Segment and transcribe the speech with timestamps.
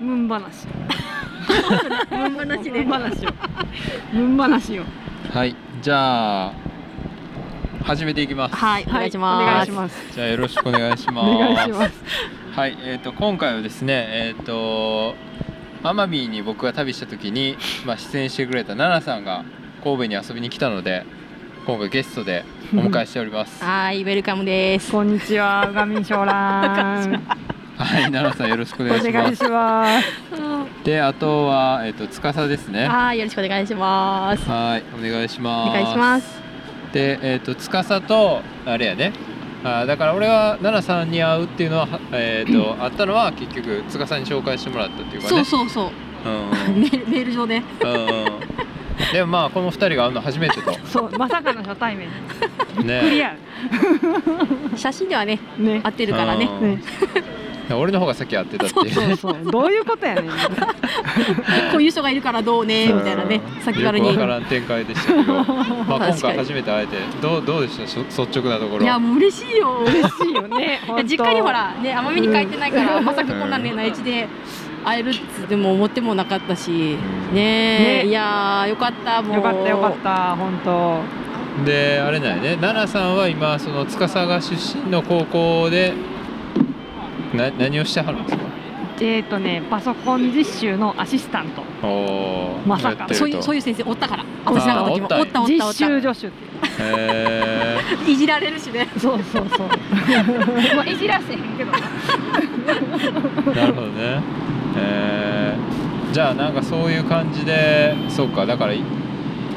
[0.00, 0.66] ムン話
[2.10, 3.30] ムン話でムン話を
[4.12, 4.82] ムン話を
[5.32, 6.52] はいじゃあ
[7.82, 8.56] 始めていきます。
[8.56, 10.12] はいお願いします、お願いします。
[10.12, 11.30] じゃあよろしくお願いします。
[11.30, 12.02] お願いします。
[12.52, 15.14] はいえっ、と今回はですねえっ、と
[15.84, 17.56] 奄美に僕が旅した時に、
[17.86, 19.44] まあ、出演してくれた奈々さんが
[19.84, 21.04] 神戸に遊びに来たので
[21.64, 23.62] 今回ゲストでお迎えしております。
[23.62, 24.90] は はいウェルカムです。
[24.90, 27.55] こんにちは、うがみんしょうらん。
[27.84, 29.12] い奈々さんよろしくおお願いします。
[29.12, 30.84] 願いします。
[30.84, 32.86] であとはえっ、と司ですね。
[32.86, 34.42] ははいよろしくお願いします。
[34.42, 34.48] いお
[35.02, 35.72] 願いしおます。
[35.72, 36.40] 願いします。
[36.92, 39.12] でえっ、と司とあれやね。
[39.64, 45.28] あーだから俺は奈々さんに会うっていうのははえっ、 と会ったのは結局司に紹介してもらったっていうかね。
[45.28, 45.90] そうそうそう。
[46.68, 46.80] うん。
[46.80, 47.56] メメール上で。
[47.82, 48.26] うんうん。
[49.12, 50.72] でもまあこの二人が会うの初めてと。
[50.88, 52.08] そう、まさかの初対面。
[52.76, 53.36] クリねア。
[54.76, 55.80] 写真ではねね。
[55.82, 55.88] 合。
[55.90, 56.48] ってるからね。
[56.60, 56.70] うん。
[56.76, 56.82] ね。
[57.74, 59.16] 俺の方が先会ってたっていう。
[59.16, 60.24] そうそう、どういうことやねん。
[61.72, 63.40] こういう人がいるからどうねみたいなね。
[63.56, 65.32] うん先からによくわからん展開でしたけど。
[65.88, 67.82] まあ今回初めて会えてどうどうでした？
[68.22, 68.84] 率直なところ。
[68.84, 69.82] いやもう嬉しいよ。
[69.86, 70.80] 嬉しいよね。
[70.86, 71.50] いや実家にほ。
[71.50, 74.28] らね奄美に帰ってないから、まさかこんなね内地で
[74.84, 78.08] 会えるっつでも思ってもなかったしねえね。
[78.08, 79.36] いやーよかったもう。
[79.36, 81.00] よかったよかった、本当。
[81.64, 82.56] であれだよね。
[82.60, 85.94] 奈々さんは今その司が出身の高校で
[87.36, 88.42] な何をしてはるんですか？
[88.98, 91.62] えっとね、パソコン実習のアシスタント。
[92.66, 93.06] まさか。
[93.12, 94.24] そういうそういう先生おったから。
[94.44, 95.72] 私なんかの時もおったおったお実った。
[95.74, 96.50] 習助手っていう。
[96.80, 98.10] へー。
[98.10, 98.88] いじられるしね。
[98.98, 99.68] そうそうそう。
[100.74, 101.72] まあ、いじらせへんけど。
[101.72, 101.78] な。
[103.54, 104.22] なるほどね。
[104.78, 108.46] えー、じゃあなんかそういう感じでそうか。
[108.46, 108.82] だからい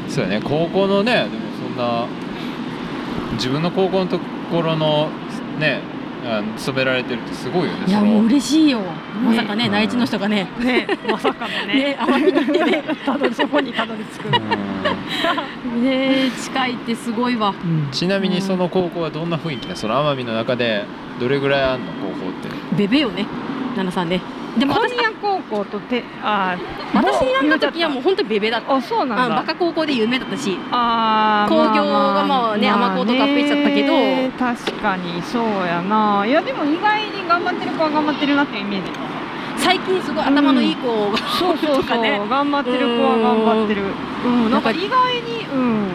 [0.10, 0.42] そうやね。
[0.44, 1.30] 高校のねでも
[1.66, 2.08] そんな
[3.36, 4.20] 自分の高校のと
[4.52, 5.08] ころの
[5.60, 5.80] ね
[6.38, 8.82] あの勤められてるってすごいよねいやもう嬉しいよ。
[9.24, 9.72] まさかねうん。
[9.72, 10.48] 内地の人がね。
[10.60, 11.74] ね、まさかのね。
[11.74, 12.84] ね奄美に行ってね。
[13.06, 14.30] たどり、そこにたどり着く。
[15.82, 17.50] ね近いってすごいわ。
[17.50, 17.90] うん。
[17.92, 19.76] ちなみにその高校はどんな雰囲気だ？
[19.76, 20.86] その奄美の中で
[21.20, 22.50] どれぐらいあんの高校って。
[22.76, 23.26] ベベよね。
[23.76, 24.22] 奈々さんね
[24.58, 28.76] でも私今夜高校とて、あー、私なんか時はもう本当にベベだった。
[28.76, 29.36] あ、そうあなんだ。
[29.36, 30.58] バカ高校で有名だったし。
[30.72, 33.94] あー工業がまあね尼子と合併しちゃったけど。
[33.94, 36.26] ね確かにそうやな。
[36.26, 38.92] いやでも意外に頑張ってる子は頑張ってるなっていうイメージ。
[39.58, 42.20] 最近すごい頭のいい子が、そうそうそう、とかね。
[42.30, 43.84] 頑張ってる子は頑張ってる。
[44.26, 44.52] うん。
[44.52, 45.88] なんか意外にうん。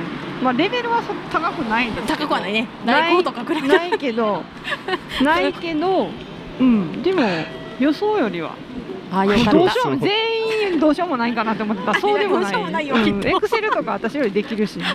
[0.43, 2.69] まあレベルはそ高くない高くはないね。
[2.85, 4.43] ないないけど。
[5.23, 6.09] ないけど。
[6.61, 7.03] うん。
[7.03, 7.23] でも
[7.79, 8.55] 予想よりは。
[9.13, 11.93] ああよかどうしようも全員どうしようもないかなって思ってた。
[11.93, 12.89] らそうでもない。
[12.89, 12.93] エ
[13.41, 14.81] クセルとか私よりできるし。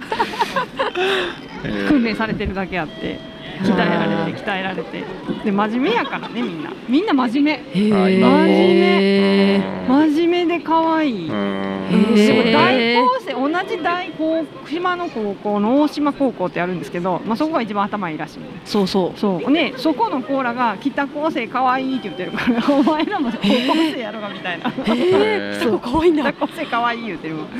[1.88, 3.20] 訓練されてるだけあって
[3.62, 5.04] 鍛えられて鍛えられて。
[5.44, 6.72] で真面目やからねみんな。
[6.88, 7.96] みんな真面目。
[7.96, 8.36] あへ今も。
[8.48, 18.40] え真面目で可愛い、大高生同じ大高島の高校の大島高校ってあるんですけど、まあ、そこが一番頭いいらしい。
[18.66, 19.20] そうそう。
[19.20, 19.52] そう。
[19.52, 23.48] ねそこのコーラが「北高生可愛いって言ってるから お前らも高校
[23.94, 24.70] 生やろがみたいな。
[24.70, 25.80] へえそう。
[25.80, 27.36] 可愛いんだ北高生可愛い言ってる。
[27.36, 27.52] なんか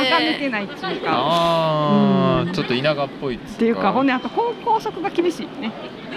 [0.00, 1.10] 垢抜けないっていうか。
[1.10, 2.52] ああ、うん。
[2.52, 5.72] ちょっと田舎っぽいっていうかほんねであと高校則が厳しいね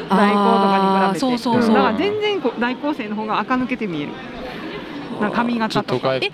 [0.09, 1.19] 大高とかに比べて。
[1.19, 1.75] そうそうそう。
[1.75, 4.11] だから全然こう大高生の方が垢抜けて見える。
[5.19, 6.31] なんか髪ちょ型っとか会っ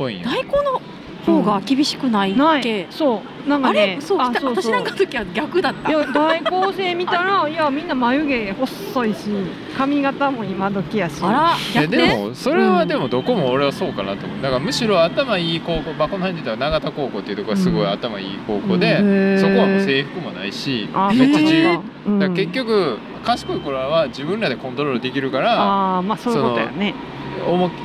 [0.64, 0.82] の
[1.26, 3.50] 方が厳しくないっけ、ないそう。
[3.50, 5.90] なんかあねれそう私なんかの時は逆だった。
[5.90, 9.30] いや大高生見たら いやみんな眉毛細いし
[9.78, 11.20] 髪型も今時やし。
[11.24, 14.42] あらえでもそれはでもどこも俺はそうかなと思う。
[14.42, 19.40] だからむしろ頭いい高校まあこの辺で言ったら永田高校っていうところがすごい頭いい高校で、うん。
[19.40, 21.80] そこはもう制服もないしあめっちゃ自由。
[22.20, 22.30] だ。
[22.30, 26.94] 結局賢い子らは自分らでコントロールできるからああまあそういうことやね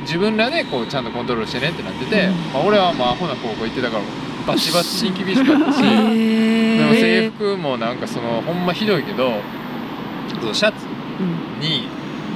[0.01, 2.33] 自分らでこうちゃんとコントロールしてねってなってて、うん。
[2.53, 4.03] まあ、俺はまあアホな高校行ってたから
[4.47, 9.41] バチバチに厳しかったし でも制へ服もなんかそのほんまひどいけど
[10.53, 10.85] シャツ
[11.19, 11.59] うん。
[11.61, 11.87] に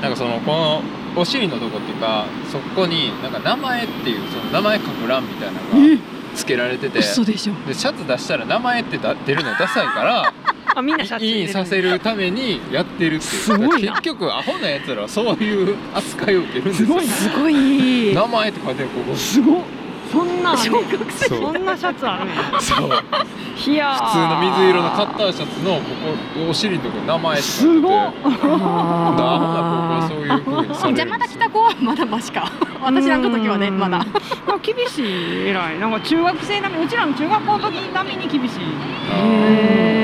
[0.02, 0.84] なんかそのこの
[1.16, 6.00] お尻のとこっていうかそこになんか名前っていうその名前書く欄みたいなのがうん
[6.36, 10.34] つけられてて、嘘でシャツ出したら名前ってだ出るのダサいから
[10.76, 13.92] あみんなシャツインさせるためにやってるっていうすごいな。
[13.94, 16.88] 結局アホなやつらはそういう扱いを受けるんですよ。
[16.88, 18.14] すごいなすごい。
[18.14, 19.16] 名前って書いてるここ。
[19.16, 19.62] すごっ。
[20.12, 21.28] そんなんあんねん小学生。
[21.28, 22.60] そうそんなシャツあるんや。
[22.60, 22.90] そう。
[23.72, 24.06] いやー。
[24.06, 25.82] 普通の水色のカッターシャツのこ
[26.34, 27.92] こお尻のとこに名前って書いててすごっ。
[27.92, 28.46] アホな高
[29.06, 29.24] 校
[29.94, 32.52] はそういう風にされるじゃあまだ来た子はまだマシか。
[32.82, 33.78] 私なんかの時はねうん。
[33.78, 34.00] まだ。
[34.48, 35.80] まあ厳しい偉い。
[35.80, 38.60] なんか中学生並みうちらの中学校の時並みに厳しい。
[38.62, 38.64] へ
[39.14, 39.99] え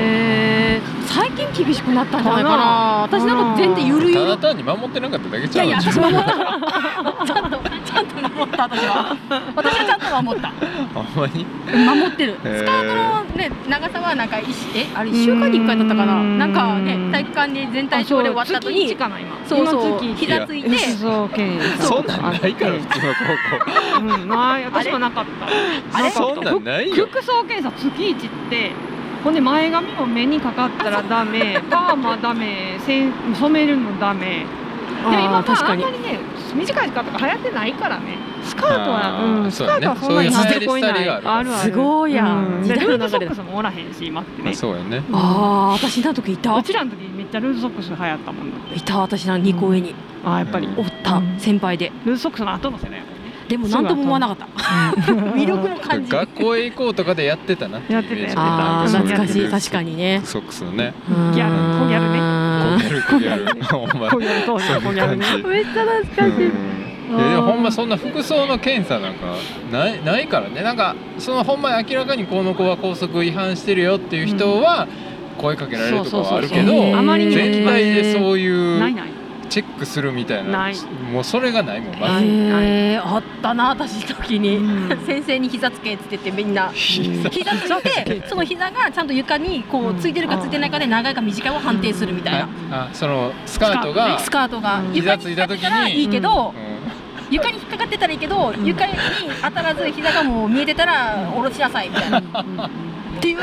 [1.16, 2.40] 最近厳しくなったんじゃな。
[2.40, 2.62] いかなかな。
[3.04, 6.24] 私なんか全然ゆるゆるただ単に守ってなかっただけちゃういやいや私守った。
[6.24, 6.60] から
[7.26, 9.16] ちゃんとちゃんと守った私は。
[9.56, 10.52] 私はちゃんと守った。
[10.92, 11.46] ほんまに
[11.86, 12.34] 守ってる。
[12.42, 16.20] スカートのね長さはなんか一えあれ1週間に1回だったかな。
[16.20, 16.38] うん。
[16.38, 19.82] なんかね体育館で全体上で終わった後月に1かな今そうそう。
[19.82, 20.78] 今月一膝ついて。
[20.78, 24.00] そう検査そんなんないから普通の高校。
[24.00, 25.98] うんない私もなかった。
[25.98, 26.10] あれ？
[26.10, 27.06] そんなんないよ。
[27.06, 28.18] 服装検査月1っ
[28.50, 28.72] て
[29.26, 34.46] ほんで前髪も目にかかったらダメパーマダメ染めるのダメ。
[34.46, 36.20] でも今まああんまりね
[36.54, 38.18] 短いスカートが流行ってないからね。
[38.44, 41.08] スカートはうんスカートはそんなにそういう出てこいない。
[41.10, 42.62] あるあるすごいやん。
[42.62, 42.68] うん。
[42.68, 44.54] ルーズソックスもおらへんし今ってね。
[44.54, 45.02] そうやね。
[45.12, 46.54] ああ私の時いた。
[46.54, 49.92] うちらの時めっちゃルーズソックス流行ったもんだっていた私の2個上に。
[50.24, 50.68] あーやっぱり。
[50.68, 50.78] うん。
[50.78, 51.34] おったうん。
[51.40, 51.90] 先輩で。
[52.04, 53.15] ルーズソックスの後の世代やもんね
[53.48, 54.46] でも何とも思わなかった。
[54.96, 56.10] 魅力の感じ。
[56.10, 59.48] 学校へ行こうとかでやってたなやってたああやってた懐かしい。
[59.48, 60.20] 確かにね。
[60.24, 60.94] ソックスのね。
[61.08, 62.20] ギャル小ギャルね。
[62.76, 63.62] ねギャルギャル。
[63.66, 64.10] ほんま。
[64.10, 65.26] 小ギャル当時の小ギャルね。
[65.44, 66.76] めっちゃ懐かしい。
[67.08, 69.36] いやでもほんまそんな服装の検査なんか
[69.70, 70.62] ないないからね。
[70.62, 74.88] なんかそのほんまに明らかにこの子は校則違反してるよっていう人は
[75.38, 79.15] 声かけられるとかはあるけど全体でそういうないない
[79.48, 80.74] チェックするみたいなない。
[81.12, 85.06] もうそれがないもんまはずあったな私の時に、うん。
[85.06, 86.68] 先生に膝つけって言ってみんな。
[86.70, 94.80] 膝膝ついてその膝がちゃんと床にこうついてるかついてないかで長いか短いを判定するみたいな、あそのスカートがスカートが。
[94.80, 94.94] うん。
[94.94, 96.76] 床に引っかかってたらいいけど、うん。
[97.30, 98.92] 床に引っかかってたらいいけど、ん床に
[99.42, 102.22] 当たらず膝がもう見えてたら下ろしなさいみたいな、
[103.16, 103.38] っていう。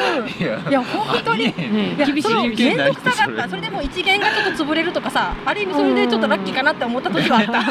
[0.70, 0.84] いや。
[0.84, 1.52] 本当に。
[1.54, 3.50] 厳しい面倒くさかった。
[3.50, 7.64] それでもう一元がちょっと潰れるとかさある意味それでちょっとラッキーかなって思った時はあった。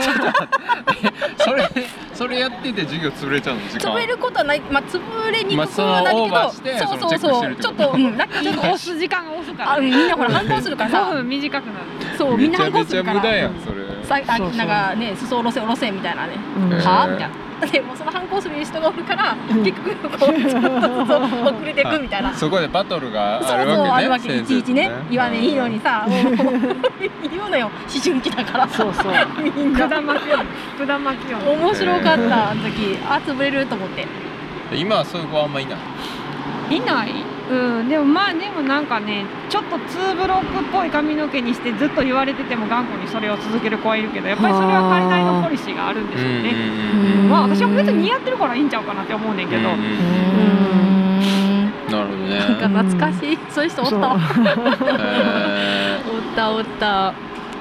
[1.44, 1.68] それ
[2.14, 4.60] それやってて授業潰れちゃうの時間潰れることはない。
[4.70, 5.00] まあ潰
[5.30, 7.56] れにくくはないけど、そうそうそう。
[7.56, 11.76] ちょっと、うん、ラッキちょっとー押す時間が押すからあうんみんなほら反抗するから5さ分短くなる。
[12.18, 14.56] そうみんなめちゃめちゃ反抗するから無駄やんそれさあそうそう。
[14.56, 16.78] なんかね裾下ろせ下ろせみたいなね、うん。
[16.80, 17.02] は？
[17.02, 17.34] あみたいな。
[17.70, 19.62] でもその反抗する人がおるから、うん。
[19.62, 22.34] 結局こうちょっとずつ遅れていくみたいな。
[22.36, 24.36] そこでバトルがそうあるわけねそうあるわけ。
[24.36, 26.20] いちいちね言わねいいのにさもう
[27.30, 29.12] 言うのよ思春期だからそうそう。
[29.40, 29.88] みんな。
[29.88, 30.38] 管巻きよ
[30.86, 32.98] 管巻きよ面白かったあの時。
[33.08, 34.06] あ潰れると思って。
[34.74, 36.76] 今はそういう子あんまいない。
[36.76, 37.31] いない？
[37.52, 46.54] うんでもまあでもなんかねちょっとツーブロックっぽい髪の毛にしてずっと言われてても頑固にそれを続ける子はいるけどやっぱりそれは彼なりのポリシーがあるんでしょうね。
[47.22, 49.68] うんまあ私は別に似合ってるからいいんちゃうかなって思うねんけど。
[49.70, 50.12] うんうん
[51.90, 52.38] なるほどね。
[52.38, 53.38] なんか懐かしい。
[53.50, 54.18] そういう人おったおっ
[56.34, 57.12] たおった。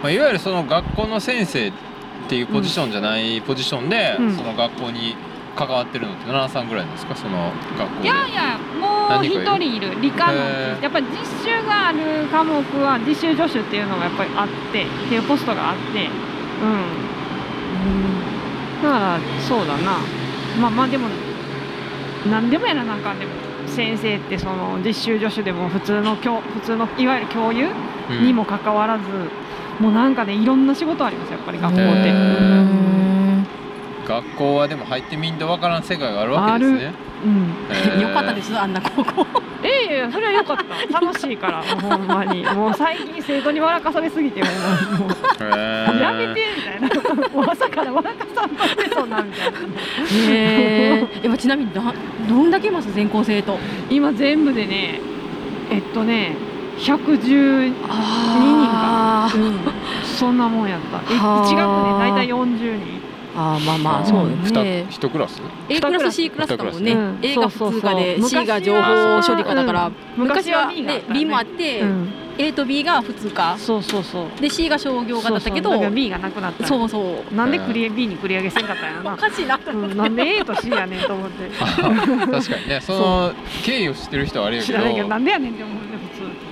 [0.02, 1.74] まあ、いわゆるその学校の先生っ
[2.30, 4.36] ていうポジションじゃないポジションで、うん。
[4.36, 5.18] その学校に
[5.56, 7.16] 関わってるのって奈々さんぐらいですか？
[7.16, 8.08] その学校で。
[8.08, 10.38] いやいやもう一人いる理科の。
[10.82, 16.10] やっぱり実習がある科目は実習助手っていうのがやっぱりあってっていうポストがあって。
[16.62, 16.66] う
[18.80, 18.84] ん。
[18.84, 20.00] だからそうだな。
[20.60, 21.08] まあまあでも
[22.30, 23.32] 何でもやらなんかんでも
[23.68, 27.70] 先生ってその実習助手でも普通の教普通のいわゆる教諭
[28.10, 29.04] うんにもかかわらず、
[29.80, 32.91] もうなんかねいろんな仕事ありますやっぱり学校って、へうん
[34.08, 36.94] 学校はでも入ってみんとわからん世界があるわけですね。
[37.24, 37.68] うん。
[37.70, 38.02] へー。
[38.02, 39.26] よかったですあんな高校。
[39.64, 40.58] いやいやいやそれは良かっ
[40.92, 41.00] た。
[41.00, 42.44] 楽しいからもうほんまに。
[42.56, 45.00] もう最近生徒に笑かされすぎてもう。
[45.02, 46.02] もうへー。
[46.02, 47.28] やめてみたいな。
[47.30, 49.58] もう朝から笑かさんとってそうなみたいな。
[49.58, 49.62] へ
[50.34, 51.94] え今ちなみにな
[52.28, 53.60] どんだけいます全校生徒？
[53.90, 55.00] 今全部でね
[55.70, 56.36] えっとね
[56.80, 59.38] 110あー。
[59.38, 59.60] うん。
[60.04, 61.14] そんなもんやった。
[61.14, 64.06] えはあ1学年大体40人あーまあまあん。
[64.06, 64.86] そうね。
[64.90, 74.42] 一クラス？A クラス C クラスだもんね、うん A が普通科で C が情報処理科だから昔はねた B もあって、うん A と B が普通科そうそうそう。
[74.42, 75.72] で C が商業科だったけど。
[75.72, 75.92] そうそう。
[75.92, 76.66] B がなくなった。
[76.66, 77.36] そうそう。
[77.36, 81.50] なんでクリエ B に繰り上げせんかったんやろおなかしいなとうん、思って、なんで A と C やねんと思って。
[81.60, 83.34] 確かにねその
[83.64, 85.82] 経緯を知ってる人はあれやけ知らないけどなどんでやねんって思うね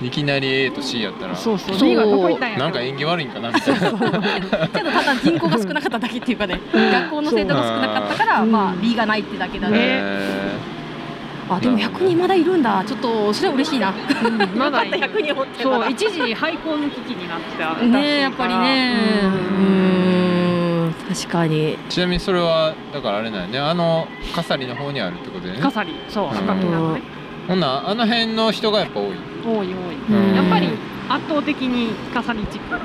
[0.00, 1.34] 普いきなり A と C やったら。
[1.34, 3.80] 通そうそうそう B がどこ行ったんやなんか縁起悪いんかなみたいな。
[3.80, 8.52] ちょっとただ人口が少なかっただけっていうかね学校の生徒が少なかったから、うん。
[8.52, 10.69] まあ B がないってだけだね、へ
[11.50, 12.84] あでも100人まだいるんだ。
[12.86, 13.92] ちょっとそれは嬉しいな。
[13.92, 14.98] うんまだいる。
[15.26, 19.20] よかった100人おそう一時廃校の危機になってねえやっぱりね。
[19.24, 20.84] うん。
[20.84, 20.94] うん。
[21.08, 21.76] 確かに。
[21.76, 23.58] ーちなみにそれはだからあれなんやね。
[23.58, 25.58] あの笠利の方にあるってことでね。
[25.58, 27.02] かさりそううん赤木なのね
[27.48, 29.16] ほんならあの辺の人がやっぱ多い。
[29.44, 30.34] 多い多い、うん。
[30.36, 30.68] やっぱり
[31.08, 32.76] 圧倒的にかさり地区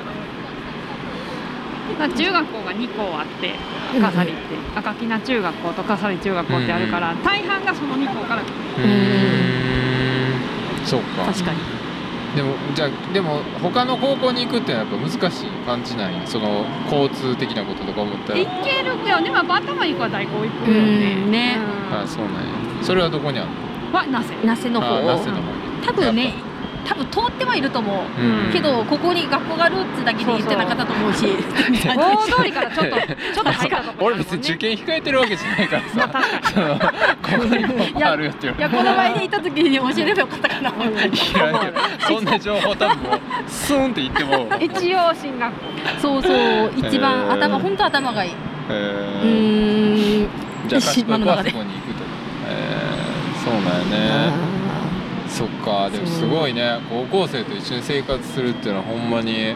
[1.94, 3.54] だから中学校が2校あって
[4.00, 4.38] かさりって。
[4.76, 8.42] 赤木名中学校とかさり中学校ってあるから、大半がその2校から。
[8.42, 10.86] 来るうーん。
[10.86, 11.24] そうか。
[11.24, 11.58] 確かに。
[11.58, 11.62] へ
[12.36, 18.38] でもじゃあでも他の高校に行くってのはやっぱ難しい感じないその交通的なこととか思ったら。
[18.38, 21.58] いけるよでもやっぱ頭いい子は大学行くようねんね。
[21.90, 21.98] うん。
[21.98, 22.40] あそうなんや。
[22.82, 23.98] それはどこにあるの？
[23.98, 25.40] はなせ那須のあ那須方の方。
[25.40, 26.34] に多分ね
[26.86, 27.96] 多分通ってはいると思う。
[28.20, 28.52] うん。
[28.52, 31.26] けどここに学校がルーツだけで言ってなかったと思うし。
[31.96, 32.96] 大通りからちょっと
[33.34, 36.22] ちょっと入った俺別に受験控えてるわけじゃないからさ。
[37.22, 38.54] ここにもあるよっていう。
[38.56, 40.70] いやこの前に行った時に教えればよかったかな。
[40.70, 44.48] いらんけどそんな情報多分もうスーンって言っても。
[44.60, 45.58] 一応進学校。
[46.00, 46.72] そうそう。
[46.76, 48.30] 一番頭本当頭がいい。
[48.70, 50.68] えうん。
[50.68, 51.52] じゃあ賢い島の中で。
[51.52, 52.04] 子はそこに行くと。
[52.48, 53.44] えー。
[53.44, 54.55] そうなんやね
[55.36, 56.80] そっかでもすごいね。
[56.88, 59.54] 高校生と一緒に生活するっていうのはほんまに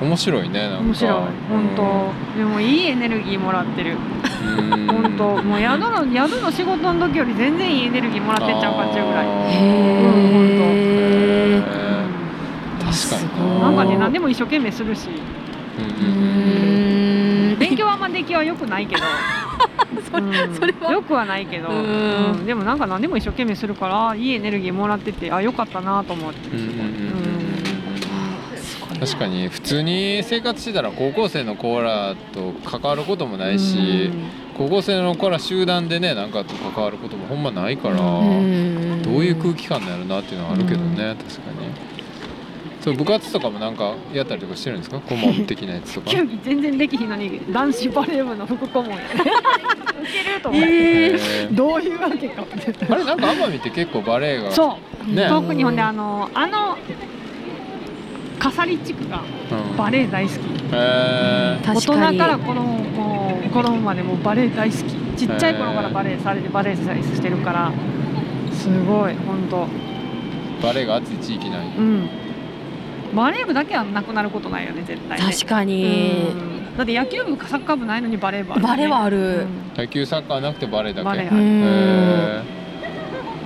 [0.00, 0.80] 面白いねなんか。
[0.82, 1.12] 面白い。
[1.48, 2.38] 本当。
[2.38, 3.96] でもいいエネルギーもらってる。
[4.58, 4.86] うん。
[4.88, 5.42] 本当。
[5.44, 9.02] もう宿の宿の仕事の時より全然いいエネルギーもらってんちゃうかってい。
[9.02, 12.92] うぐらいへーへー。
[12.92, 13.70] す確かにな。
[13.70, 15.08] んかね何でも一生懸命するし。
[15.78, 17.58] うんうんうんうん。
[17.58, 19.02] 勉強はあんま出来は良くないけど
[20.14, 20.54] うん。
[20.54, 20.92] それは。
[20.92, 21.68] よくはないけど、
[22.44, 26.48] でもなんか何でも一生懸命するからいいエネルギーもらっててあよかったなと思って。
[28.98, 34.10] 確かに普通に生活してたら高校生の子らと関わることもないし、
[34.56, 39.02] 高校生の子ら集団でねなんかと関わることもほんまないから、うん。
[39.02, 41.68] どういう空気感なんやろなっていうのはあるけどね、確かに
[42.86, 45.00] そう部活とかもなんかやったりとかしてるんですか？
[45.00, 46.10] 顧問的なやつとか？
[46.44, 48.98] 全然できひんのに男子バレー部の副顧問や。
[48.98, 51.54] ると思って、へー。
[51.56, 52.44] どういうわけか
[52.88, 55.12] あれなんか奄美って結構バレエがそう。
[55.12, 55.26] ね。
[55.28, 56.78] 特にほんであのあの
[58.38, 59.20] 笠利地区が
[59.70, 59.76] うん。
[59.76, 60.34] バレエ大好き。
[60.36, 61.58] へー。
[61.64, 64.84] 大人確から子供もう子供までもうバレエ大好き。
[65.18, 67.72] ちっちゃい頃からバレエされてバレエさえしてるから
[68.52, 69.66] すごい本当
[70.64, 72.08] バレエが熱い地域ないうん
[73.16, 75.32] バレー部だけはなくなることないよね絶対ね。
[75.32, 76.28] 確かに。
[76.30, 76.76] うん。
[76.76, 78.68] だって野球部かサッカー部ないのにバレー部あるよね。
[78.68, 79.16] バレーはある。
[79.16, 79.48] うん。
[79.76, 81.00] 野球サッカーなくてバレエだけ。
[81.00, 81.36] へバレエある。
[81.36, 82.42] うんえ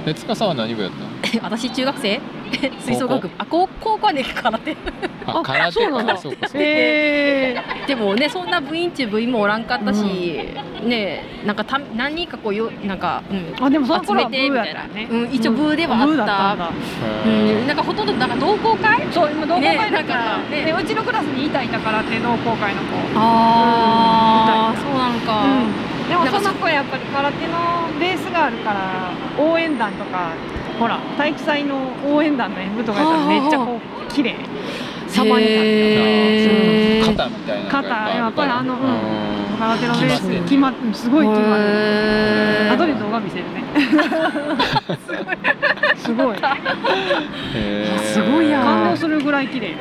[0.06, 1.44] で塚さんは何部やったの？
[1.44, 2.20] 私中学生？
[2.84, 3.34] 吹奏楽部。
[3.38, 4.76] あ高高校はね空手。
[5.26, 6.48] ああ空手そうなんだかそうか。
[6.48, 7.54] そう で
[7.96, 10.02] もねそんな部員中部員もおらんかったし、
[10.82, 14.80] ねなんかた何人かこうよなんか、うん、ー、あでもその集頃はブーめてみたいな。
[14.80, 16.08] やったよね、うん、一応部ではあっ
[16.64, 16.68] た,、
[17.26, 19.06] うん、なんかほとんどなんか同好会？
[19.10, 20.64] そう今同好会だねから、ね。
[20.64, 22.96] でうちのクラスにいたいたからって同好会の子。
[23.16, 24.80] ああ、うん。
[24.80, 25.48] そうなのか、う
[26.06, 27.54] ん、でもその子やっぱり空手の
[27.98, 30.32] ベースがあるから応援団とか
[30.80, 33.80] ほら体育祭の応援団の演舞とかやったらめっちゃこう
[34.12, 34.34] 綺麗。
[35.10, 38.80] 様になって肩みたいな肩やっぱりあのうん。
[38.80, 38.90] うん。
[39.58, 42.70] 空手のベース決まってすごい決まる。
[42.72, 43.62] 後で動画見せるね。
[45.98, 46.36] すごい。
[47.98, 48.48] すごい。
[48.48, 48.62] やん。
[48.64, 49.66] 感動するぐらい綺麗。
[49.68, 49.74] へ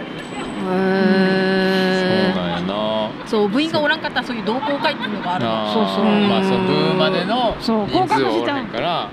[2.35, 3.09] そうーなんやな。
[3.25, 5.45] そう部員がおらんかったらそういう同好会っていうのがある。
[5.73, 6.05] そうそう。
[6.27, 9.05] まあその部までのそう人数はお降格しちゃうらへんからう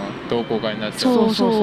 [0.00, 0.03] ん
[0.34, 1.14] 同好会になっちゃう。
[1.14, 1.60] そうそうそう。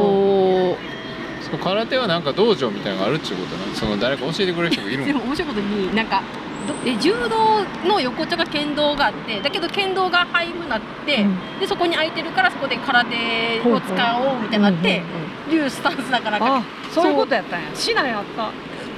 [1.51, 1.60] そう。
[1.60, 3.38] 空手はなんか道場みたいなのがあるっちゅう。
[3.38, 6.22] ことなのその誰か教えてくれる人がいるでのも面白いことになんか
[6.68, 11.25] どえ柔道の横丁が剣道があってだけど剣道が廃部になって、
[11.60, 13.16] でそこに空いてるからそこで空手
[13.62, 14.42] を使おう。
[14.42, 15.01] みたいになって
[15.50, 15.70] いう。
[15.70, 17.12] スタンスだからあそう。
[17.12, 17.18] いう。
[17.18, 18.51] ことやったんや市内あった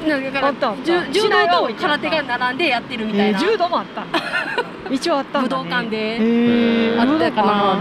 [0.08, 4.06] なんかだから柔道と空手が並んでやってるみたいな、えー柔道もあった
[4.92, 6.20] 一応あったね、武道館で
[7.00, 7.80] あったかな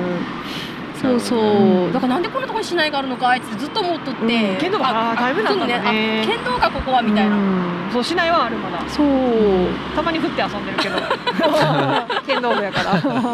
[1.03, 1.41] そうそう、
[1.87, 4.57] うんだからなんでこんなとこにしないがあるのかあいつずっと思っとって、うん。
[4.59, 5.93] 剣道があーだいぶなったんだね。
[5.93, 6.23] ね。
[6.23, 7.91] あ剣道がここはみたいな、うん。
[7.93, 8.79] そう市内はあるまだ。
[8.89, 9.07] そう。
[9.95, 10.97] たまに振って遊んでるけど。
[12.25, 12.95] 剣道部やから。
[12.95, 13.31] あそうなんや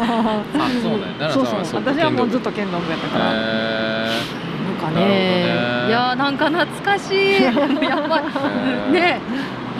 [1.19, 1.45] 奈そう。
[1.63, 5.05] そう私はもうずっと剣道部やったから、へなんかね。
[5.05, 7.43] ねいやーなんか懐かしい。
[7.45, 8.23] やばい。
[8.23, 8.91] ー。
[8.91, 9.21] ね。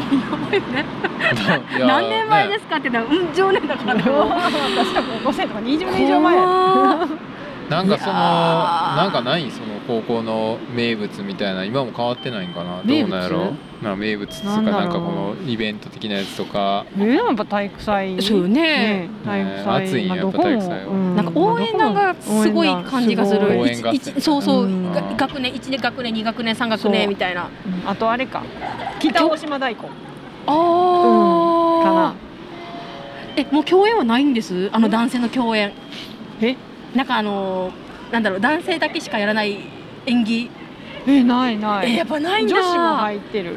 [0.09, 0.85] やばいよね
[1.85, 3.93] 何年前ですかって言ったらうん10年だから。
[3.95, 6.37] ね私は高校生とか20年以上前
[7.69, 12.81] なんかそのなんかないその高校の名物みたいな今も変わってないんかな？
[12.81, 13.05] ど名物？
[13.05, 13.39] うなんやろ？
[13.39, 13.53] なん
[13.93, 16.85] か名物っつうかなんかこのイベント的なやつとか。
[16.97, 18.21] えーでもやっぱ体育祭？
[18.21, 19.09] そうね。
[19.23, 20.87] 体育祭、熱いんやっぱ体育祭は。
[20.87, 21.15] うん。
[21.15, 23.41] なんか応援団がすごい感じがする。
[23.47, 23.93] 応援合戦。
[23.93, 24.91] 一一そうそう、うん。
[24.91, 27.49] が学年1年学年2学年3学年みたいな。
[27.65, 27.89] うん。
[27.89, 28.41] あとあれか。
[28.99, 29.37] 北大。
[29.37, 29.87] 島太鼓
[30.47, 31.83] あー。
[31.83, 32.15] かな。
[33.35, 34.69] えもう共演はないんです？
[34.73, 35.71] あの男性の共演。
[36.41, 36.57] え？
[36.95, 39.57] なんかあのーなんだろう男性だけしかやらない
[40.07, 40.49] 演技。
[41.07, 41.91] えないない。
[41.91, 42.55] えやっぱないんだ。
[42.55, 43.55] 女子も入ってる。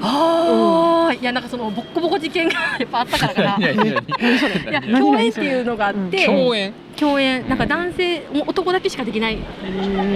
[0.00, 3.56] ああ、いやなんかそのボッコボコ事件が やっぱあったからかな。
[3.58, 3.92] いやいやいや。
[3.92, 6.72] いや何共演っていうのがあって、うん共演？
[6.96, 7.48] 共演。
[7.48, 9.38] なんか男性もう男だけしかできない。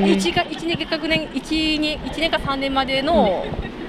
[0.06, 3.44] 一が一年学年一年一年か三年までの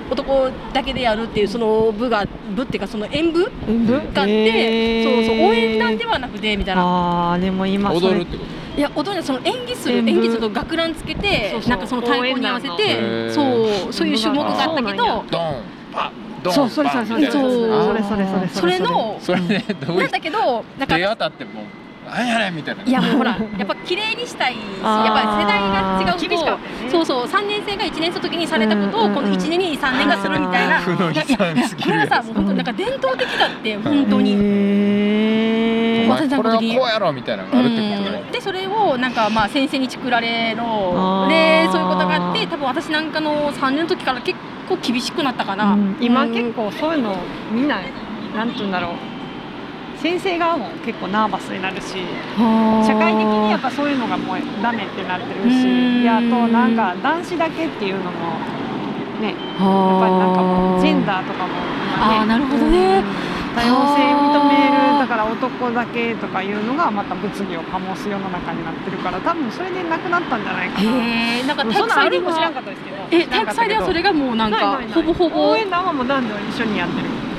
[0.09, 3.45] 男だけでやるっていうその部が部っていうかその演舞
[3.85, 6.81] があって、そうそう応援団ではなくてみたいな。
[6.81, 8.43] ああでも今踊るってこ
[8.75, 11.69] いや踊るのその演技する演技すると学ランつけてそうそう。
[11.69, 16.11] なんかその太鼓に合わせ応てそうそういう種目があったけどとドンパ
[16.43, 18.79] ドンそうそれそれそれそれそれそれそれ。
[18.79, 21.61] のそれねどういうなんだけどなんか手当たっても
[22.05, 22.83] なんやねんみたいな。
[22.83, 26.59] いやもうほらやっぱ綺麗にしたいしやっぱり世代が違う厳しか
[26.91, 30.79] そうそう3年生が1年生の時にされたことをこの1年に3年がするみたいな。
[31.11, 34.33] いやこれるやつがさもう本当なんか伝統的だって本当に。
[36.03, 38.31] これはこう私の時やろみたいなのがあるってことねうん。
[38.31, 41.27] でそれをなんかまあ先生に作られろ。
[41.29, 45.97] でそういうことがあって多分私なんかの3年の時から結構厳しくなったかな、うん。
[45.99, 47.15] 今うん結構そういうの
[47.51, 47.79] みんな
[48.35, 48.91] なんて言うんだろう
[50.03, 51.95] 先生側も結構ナーバスになるし
[52.83, 55.49] 社会的にやっぱそういうのがもうダメってなってるうん。
[55.49, 58.35] しいやあとなんか男子だけっていうのも
[59.23, 59.35] ねやっ
[60.03, 61.55] ぱりなんかもうジェンダーとかも
[62.27, 62.99] なるほどね。
[62.99, 63.33] うん。
[63.55, 70.89] 多様性認めるだから男だけとかいうのがまた物議を醸す世の中になってるから多分それでなくなったんじゃないかな。
[70.89, 72.97] へえなんか体育祭ではるの知らんかったですけど。
[73.11, 75.51] え体育祭ではそれがもうなんかほぼほぼ？
[75.51, 77.07] 応援団はもう男女一緒にやってる。
[77.07, 77.32] うん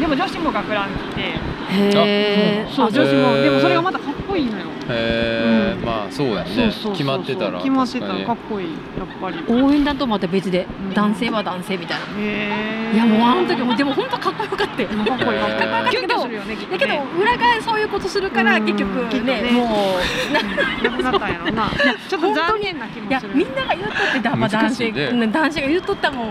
[0.00, 1.20] でも女子も学ラン来て。
[1.20, 1.34] へ
[1.70, 2.92] えそう。
[2.92, 3.34] 女子も。
[3.42, 4.66] でもそれがまたかっこいいのよ。
[4.88, 5.84] へえうん。
[5.84, 6.46] まあそうだよね。
[6.46, 6.92] そうそうそうそう。
[6.92, 9.44] 決まってたら決まってたら確かかっこいいやっぱり。
[9.48, 10.94] 応援団とまた別でうん。
[10.94, 12.94] 男性は男性みたいな、へー。
[12.94, 14.88] いやもうあの時もでも本当かっこよかったよ。
[14.88, 16.56] かっこいいかっこいいへーキュンキュンするよね。
[16.56, 18.64] だけどね裏がそういうことするからうん。
[18.66, 19.50] 結局ねね。
[19.52, 21.70] もうななくなったんやろな。
[22.08, 23.36] ちょっと残念な気いやもする。
[23.36, 26.28] みんなが言うとってやっぱ男性男性が言うとったもん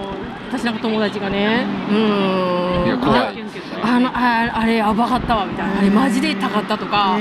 [0.51, 1.65] 私なんか友達がね。
[1.91, 2.83] ううん。
[2.83, 3.46] んいや怖い
[3.83, 5.79] あのああれやばかったわみたいな。
[5.79, 7.17] あれマジで高かったとか。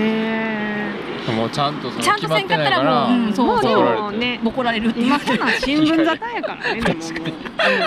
[1.32, 4.02] もうちゃんとちゃんとせんかったらもううんそうもうで怒られて。
[4.02, 5.06] もね怒られるっていう。
[5.06, 6.98] 今そんなん新聞沙汰やからねでも。
[6.98, 7.00] も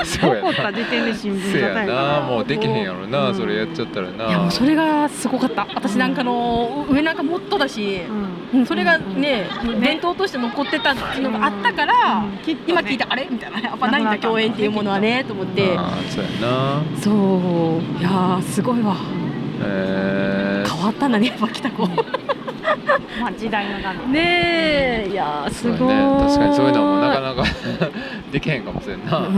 [0.01, 1.86] うそうやな怒った時点で新聞沙汰やから。
[2.19, 3.36] なもうできへんやろな、うん。
[3.36, 4.27] それやっちゃったらな。
[4.27, 5.67] いやもうそれがすごかった。
[5.74, 8.01] 私なんかの上なんかもっとだし、
[8.53, 8.60] うん。
[8.60, 9.48] うん、それがね、
[9.79, 12.25] 伝統として残ってたっていうのがあったから、
[12.67, 13.60] 今聞いたあれみたいな。
[13.60, 15.78] やっぱないんだ共演っていうものはねと思って。
[16.10, 16.82] そうやな。
[16.99, 17.99] そう。
[17.99, 18.95] いやーすごいわ
[19.62, 20.69] えー。
[20.69, 21.88] 変わったんだねやっぱ北子。
[23.19, 25.10] まあ時代の波ねえ。
[25.12, 26.19] いやーすごい、やね。
[26.22, 27.43] 確かにそういうのもなかなか
[28.32, 29.30] できへんかもしれんな、うー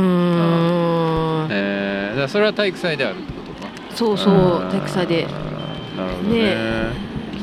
[1.46, 1.48] ん。
[1.50, 3.74] えー、それは体育祭であるってことか。
[3.90, 5.28] そうそう体育祭で。
[5.98, 6.56] なるほどね。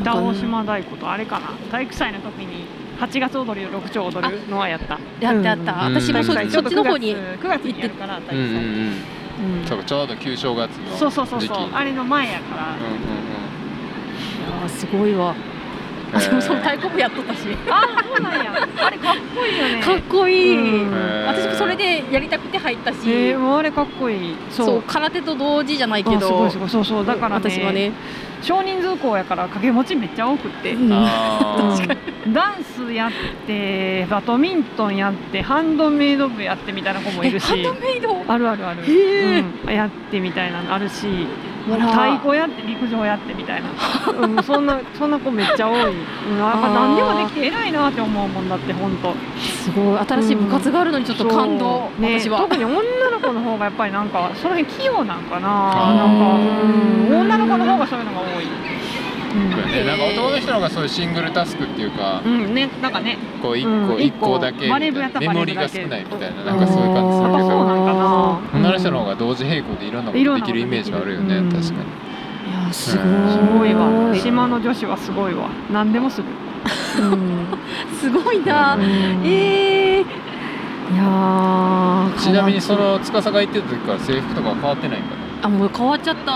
[0.00, 1.46] 北大島太鼓とあれかな。
[1.70, 2.64] 体育祭の時に
[3.00, 4.98] 8月踊りを6丁踊るのはやった。
[5.20, 5.94] やったやった、うん。
[5.94, 8.54] 私もそ,、っちの方に9月にやるから体うんうんうん。
[8.54, 9.66] 育祭うん。
[9.66, 11.40] そうかちょうど旧正月のそうそうそう。
[11.40, 11.54] 時期。
[11.54, 12.74] そうあれの前やから。
[12.74, 12.88] うんうん。
[12.88, 15.34] いやーすごいわ
[16.12, 16.64] うん私もそのえー。
[16.64, 17.40] 太鼓部やっとったし。
[17.70, 18.52] あそうなんや。
[18.82, 19.82] あれかっこいいよね。
[19.82, 21.26] かっこいい、うん。
[21.26, 24.36] 私もそれでやりたくて入ったし、えー、もうあれかっこいい。
[24.50, 24.66] そう。
[24.66, 26.16] そう空手と同時じゃないけど。
[26.16, 27.06] あすごいすごいそうそう。
[27.06, 27.92] だからね私はね、
[28.42, 30.74] 少人数校やから掛け持ちめっちゃ多くって、
[32.32, 33.10] ダンスやっ
[33.46, 37.44] てバドミントンやってハンドメイド部やってみたいな子もいるし。
[37.60, 38.24] えハンドメイド？
[38.28, 39.72] あるあるある、へうん。
[39.72, 41.26] やってみたいなのあるし
[41.76, 43.68] 太鼓やって陸上やってみたいな、
[44.26, 49.98] うん、そんなそんな子めっちゃ多い、うん、やっぱ何でもできて偉いなって思うもんだって本当すごい。
[49.98, 52.02] 新しい部活があるのにちょっと感動、そう。
[52.02, 52.38] ね、私は。
[52.38, 55.48] 特に女の子の方がやっぱりなんかその辺器用なんかな。
[55.48, 58.46] なんか、うんうん、女の子の方がそういうのが多い、
[59.34, 63.18] ねなんか男の人の方がそういうシングルタスクっていうか、うん、うん、ねなんかね。
[63.42, 63.88] こう一うん。
[63.88, 64.38] 個一個。
[64.38, 68.40] だけメモリが少ないみたいななんかそういう感じするけやっぱそうなんどかな。
[68.54, 71.76] 女の人の方が同時並行でいろんなことできるイメージがあるよねうん確かに。
[71.78, 73.86] いやすごいうんすごいわ。
[73.88, 74.18] うん。
[74.18, 75.48] 島の女子はすごいわ。
[75.70, 76.26] 何でもする、
[78.00, 78.82] すごいな、うん。
[78.82, 86.32] えー、いやーちなみにその司が行ってた時から制服とかは変わってないんかなあもう変わっちゃった。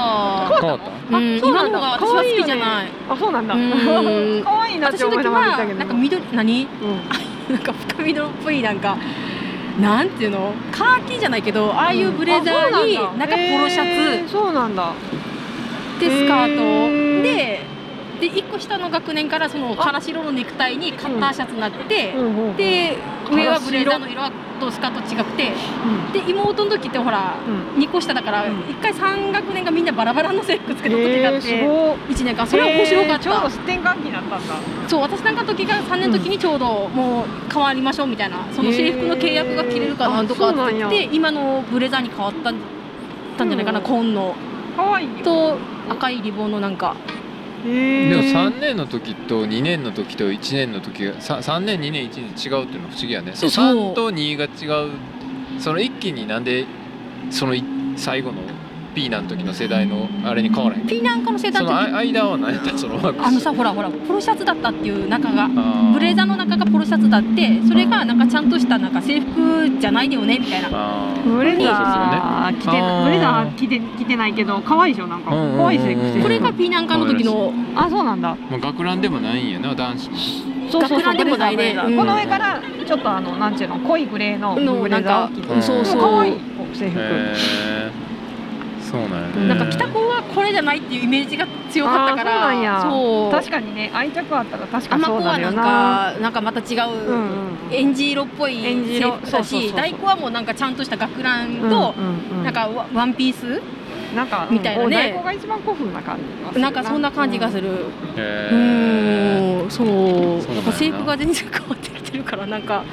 [0.61, 0.79] 変わっ
[1.11, 1.17] た？
[1.17, 2.87] うん今のが私は好きじゃない。
[3.11, 3.55] あそうなんだ。
[3.55, 4.43] うん。
[4.45, 5.79] 可愛いなって思い私の時はながら見たけど。
[5.79, 6.63] なんか緑何？
[6.63, 7.01] うん。
[7.55, 8.97] なんか深緑っぽいなんか
[9.81, 10.53] なんていうの？
[10.71, 14.29] カーキじゃないけどああいうブレザーにあそうなんかポロシャツ。
[14.31, 14.93] そうなんだ。
[15.99, 17.23] でスカーへトー。
[17.23, 17.73] で
[18.21, 22.15] で1個下の学年からそのからし色のネクタイにカッターシャツになって、
[22.57, 22.97] で
[23.29, 24.23] 上はブレザーの色
[24.67, 25.53] とスカート違くて
[25.85, 26.13] うん。
[26.13, 27.83] で妹の時ってほらうん。
[27.83, 28.61] 2個下だからうん。
[28.61, 32.47] 1回3学年がみんなバラバラの制服つけた時があってごい1年間。
[32.47, 34.55] それは面白かっちょうどた転換期になったんだ。
[34.89, 40.29] そう私なんかの時が3年の時にちょうどもう変わりましょうみたいなその制服の契約が切れるかなん。
[40.29, 42.57] とかって言って今のブレザーに変わったん
[43.39, 43.85] たんじゃないかなうん。
[43.85, 44.35] 紺の。
[44.77, 45.25] 可愛いよ。
[45.25, 45.59] と
[45.91, 46.97] 赤いリボンのなんか
[47.65, 53.33] でも3年の時と2年の時と1年の時が 3, 3年2年1年違うっていうのが不思議やね。
[53.35, 53.93] そうそう。
[53.93, 54.91] 3と2が違う。
[55.61, 56.67] その一気になんで
[57.31, 57.63] そのい
[57.97, 58.43] 最後の
[58.95, 60.87] ピーナの時の世代のあれに変わらへん？
[60.87, 65.49] ピーナンカの世代その時間は何やったそのあのさほらほらポロシャツだったっていう中が
[65.93, 70.69] ブレザーの中がポロシャツだってそれがなんかちゃんとしたなんか制服じゃないよねみたいな。
[71.25, 75.31] ブレザー着てブレザー着て着てないけど可愛いでしょなんか。
[75.31, 78.37] 可愛い制服これがピーナンカの時のあそうなんだ。
[78.51, 80.11] まあ学ランでもないんやな男子。
[80.11, 80.17] も
[80.71, 81.75] そうそうそう学ランでもないね。
[81.77, 85.57] この上からちょっとあのなんちゅうの濃いグレーののブレザーを着てなん。
[85.57, 86.01] かそうそう。
[86.01, 86.39] 可愛い
[86.75, 87.01] 制服
[88.93, 89.49] そうなんやね。
[89.49, 92.81] なんか北高はこれじゃないっていうイメージが強かったからそうなんや。
[92.83, 93.33] そう。
[93.33, 93.91] 確かにね。
[93.95, 95.39] 愛着あったら確かにそうコはな。
[95.39, 99.13] んなるよなかなんかまた違う、うんうんエンジ色っぽいエンジ色。
[99.13, 99.71] 制服だそうそうそうそう。
[99.71, 103.63] し大工はもうなんかちゃんとした学ランと、うんうんうんなんかワワンピース
[104.15, 105.19] なんかみたいなね。
[105.25, 106.71] が一番古風な感じがするな。
[106.71, 109.87] んかそんな感じがする、へうえんそう。
[109.87, 110.55] そうなんやな。
[110.57, 112.85] なんか制服が全然変わってきてるからなんか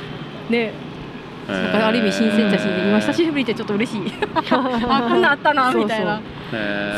[0.50, 0.72] ね
[1.50, 4.02] へーなんかある意味新鮮だし今久しぶりってちょっと嬉しい。
[4.52, 6.20] あこんなんあったなみたいな。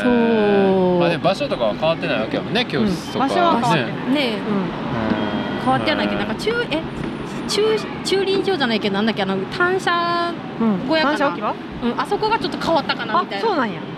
[0.02, 0.98] そう。
[1.00, 3.24] まあでも場所とかは変わってないわけやもんね教室とか。
[3.24, 3.84] うん場所は変わってね。
[3.84, 5.62] ないねうん。
[5.64, 6.78] 変わってはないけどなんか中え
[7.48, 7.62] 駐
[8.04, 11.18] 駐輪場じゃないけどなんだっけあの単車、うん小屋かな。
[11.18, 13.46] 単車置き場うん、あそこがちょっと変わったかなあみたいな。
[13.48, 13.74] そうなんや。
[13.74, 13.91] え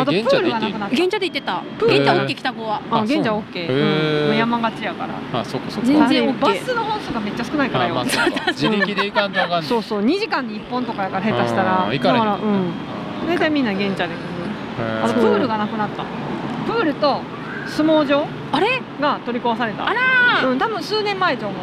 [0.00, 0.94] あとプールがなくなった。
[0.94, 1.62] 現茶で行ってた。
[1.80, 2.80] 現茶 OK 北子は。
[2.90, 3.68] あ現茶オッケへー。
[3.68, 5.40] ーうん山勝ちやから。
[5.40, 5.86] あそっかそっか。
[5.86, 7.96] 全然 OK バスの本数がめっちゃ少ないからよ。
[8.52, 10.04] 自力で行かんとあかんそうそう。
[10.04, 11.84] 2時間に1本とかやから下手したら。
[11.84, 12.24] あー行かれへん。
[12.24, 12.72] だからうん。
[13.28, 16.02] 大体みんな現茶で来るあとプールがなくなった。
[16.72, 17.20] プールと
[17.66, 18.80] 相撲場あれ？
[19.00, 19.88] が取り壊された。
[19.88, 20.50] あらー。
[20.50, 21.58] うん多分数年前と思う。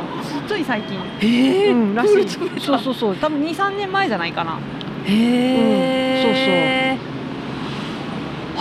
[0.47, 0.97] つい最近。
[1.19, 2.09] へえうんらしい。
[2.09, 2.65] プール詰めた。
[2.65, 3.15] そうそうそう。
[3.15, 4.57] 多分23年前じゃないかな。
[5.05, 6.97] へえ、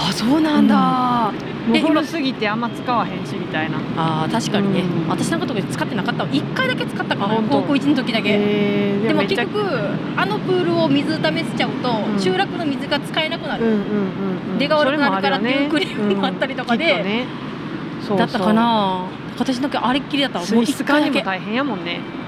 [0.01, 1.33] あそうなんだ、
[1.75, 3.79] えもう古すぎてあんま使わへんしみたいな。
[3.97, 5.09] あー確かにね、うん。
[5.09, 6.31] 私なんかとか使ってなかったわ。
[6.31, 9.59] 1回だけ使ったかな高校1の時だけ、へでも結局
[10.17, 12.21] あのプールを水溜めせちゃうと、うん。
[12.21, 13.83] 集落の水が使えなくなる、うんうんうん
[14.53, 17.27] うん出が悪くなるからっていうクレームもあったりとかでね。
[18.17, 19.05] だったかな。
[19.37, 20.47] 私だけあれっきりだったわ。
[20.47, 22.01] もう水質1回だけ大変やもんね。
[22.23, 22.28] うん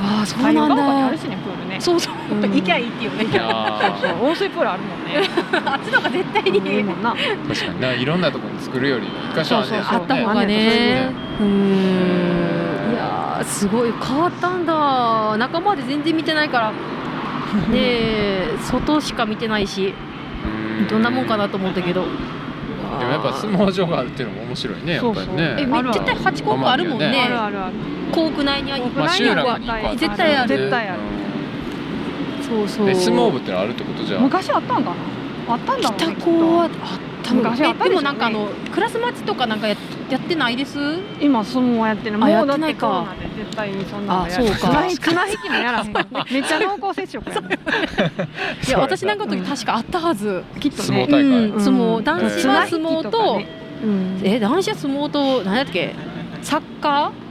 [0.00, 1.06] ああそうなんだ。
[1.06, 1.80] あるしねプールね。
[1.80, 3.38] そうそう、うん行きゃいいっていうね。
[3.40, 5.28] あそう温水プールあるもんね。
[5.64, 6.58] あっちの方が絶対に。
[6.58, 7.12] いいもんな。
[7.14, 7.80] ー確かに。
[7.80, 9.66] ないろんなところに作るより一箇所あっ
[10.06, 11.10] た方がね。
[11.40, 12.92] うーん。
[12.92, 13.92] いやーすごい。
[14.02, 15.36] 変わったんだ。
[15.38, 16.72] 仲間で全然見てないから。
[17.70, 19.94] ねえ外しか見てないし。
[20.80, 20.88] うん。
[20.88, 22.02] どんなもんかなと思ったけど。
[22.98, 25.34] でもやっぱ相撲場があるっていうのも面白いねやっぱりそうそう。
[25.38, 26.84] えねめ絶対八高校ある。
[26.84, 27.22] もんねね。
[27.24, 27.72] あるあるある
[28.12, 30.48] 校区内にはまあ集落に一個あって絶対ある。
[30.48, 31.00] 絶対ある。
[32.48, 32.86] そうそう。
[32.86, 34.96] で相撲部ってのあるってことじゃん昔あったんかな？
[35.54, 36.70] あったんだろうね北高はあっ
[37.24, 37.40] たの。
[37.42, 39.76] 昔あったでもなんかあのクラスマッチとかなんかや
[40.10, 40.78] やってないです？
[41.20, 42.86] 今相撲やってるもうあやっだっててないか。
[42.88, 44.54] コロナで絶対にそんなのやあそうか。
[44.58, 44.86] 綱
[45.28, 45.92] 引きもやらへん
[46.30, 47.58] めっちゃ濃厚接触やね
[48.68, 51.06] いや私なんかの時確かあったはず、きっとね。
[51.08, 53.40] 相撲男子は相撲と、
[53.82, 54.20] うん。
[54.22, 55.94] え男子は相撲と何だっけ？
[56.42, 57.21] サッカー？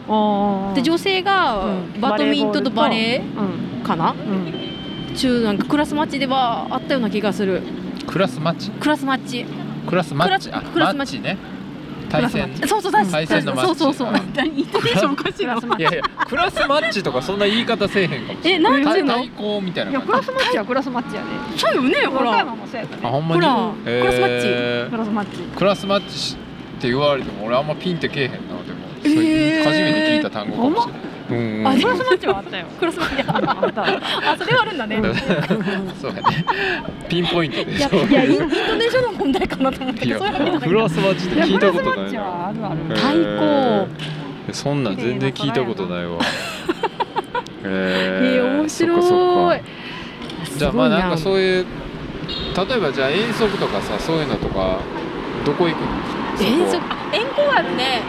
[0.76, 2.02] で女性がうん。
[2.02, 4.12] バドミントンとバレうんーかな？
[4.12, 5.16] うん。
[5.16, 7.62] 中なんかクラスマッチではあったような気がする。
[8.08, 8.72] クラスマッチ？
[8.72, 9.46] クラスマッチ。
[9.88, 10.52] クラスマッチ？
[10.52, 11.20] あクラスクラスマッチ。
[11.20, 11.38] ね。
[12.10, 12.54] 対戦。
[12.68, 13.80] そうそう対対戦のマッチ。
[13.80, 14.08] そうそうそう。
[14.10, 14.60] うん何？
[14.60, 19.14] イントネーションおかしいのクラスマッチいやいやクラスマッチとかそんな言い方せえへんかもしれえなんていうの？
[19.14, 22.40] 対抗みたいないやクラスマッチはクラスマッチやでそうよねほら。
[22.40, 23.42] あほんまに？
[23.42, 23.48] ク
[24.06, 24.92] ラスマッチ。
[24.92, 25.42] クラスマッチ。
[25.58, 28.38] クラスマッチって言われても俺あんまピンってけえへんな
[29.04, 31.02] でも、えーそれ初めて聞いた単語かもしれない。
[31.32, 32.66] うんあクラスマッチはあったよ。
[32.78, 33.24] クラスマッチ。
[33.26, 33.84] あった。
[34.34, 34.98] あそれはあるんだね。
[36.02, 36.46] そうやね。
[37.08, 37.72] ピンポイントで。
[37.74, 40.70] いしょやいやインイントネーションの問題かなと思ったいやけどそういうわけじゃない。
[40.70, 42.96] クラスマッチって聞いたこクラスマッチとないあるある。
[42.96, 43.08] 太
[44.50, 46.18] 鼓そんなん全然聞いたことないわ。
[47.64, 49.62] ええー、面白かい
[50.58, 51.66] じゃあまあなんかうそういう
[52.68, 54.80] 例えばじゃあ遠足とかさそういうのとか
[55.46, 55.88] どこ行くの？
[56.46, 56.78] 遠足？
[56.78, 56.82] あ
[57.14, 58.02] 遠行あるね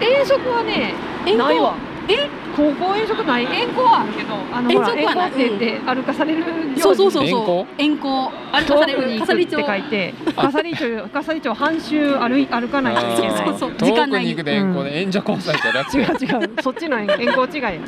[0.00, 0.94] 遠足はね
[1.26, 1.38] 遠行？
[1.38, 1.74] ないわ。
[2.08, 2.28] え？
[2.56, 3.44] 高校遠足ない？
[3.44, 5.30] 遠行はあるけどあの遠足はない。
[5.32, 6.44] 遠行って言って歩かされる
[6.78, 7.40] そうそうそうそう。
[7.40, 7.66] 遠行？
[7.78, 8.32] 遠行。
[8.52, 12.94] あれ遠かされるくに行くってかさり町書いて笠利町 笠利町半周歩い歩かない。
[12.96, 13.70] といけないそうそう。
[13.72, 15.00] 遠く時間内にに行くで遠行で。
[15.00, 15.98] 援助交際じゃなくて。
[15.98, 16.50] 違う違う。
[16.62, 17.80] そっちの遠行違い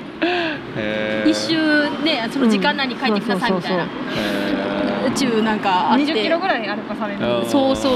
[1.31, 1.55] 一周
[2.05, 3.83] ねその時間内に帰ってくださいみたいな。
[3.85, 3.87] へ
[5.07, 6.05] 宇宙なんかあって。
[6.05, 7.21] 20キロぐらい歩かされる。
[7.21, 7.93] うんそうそう。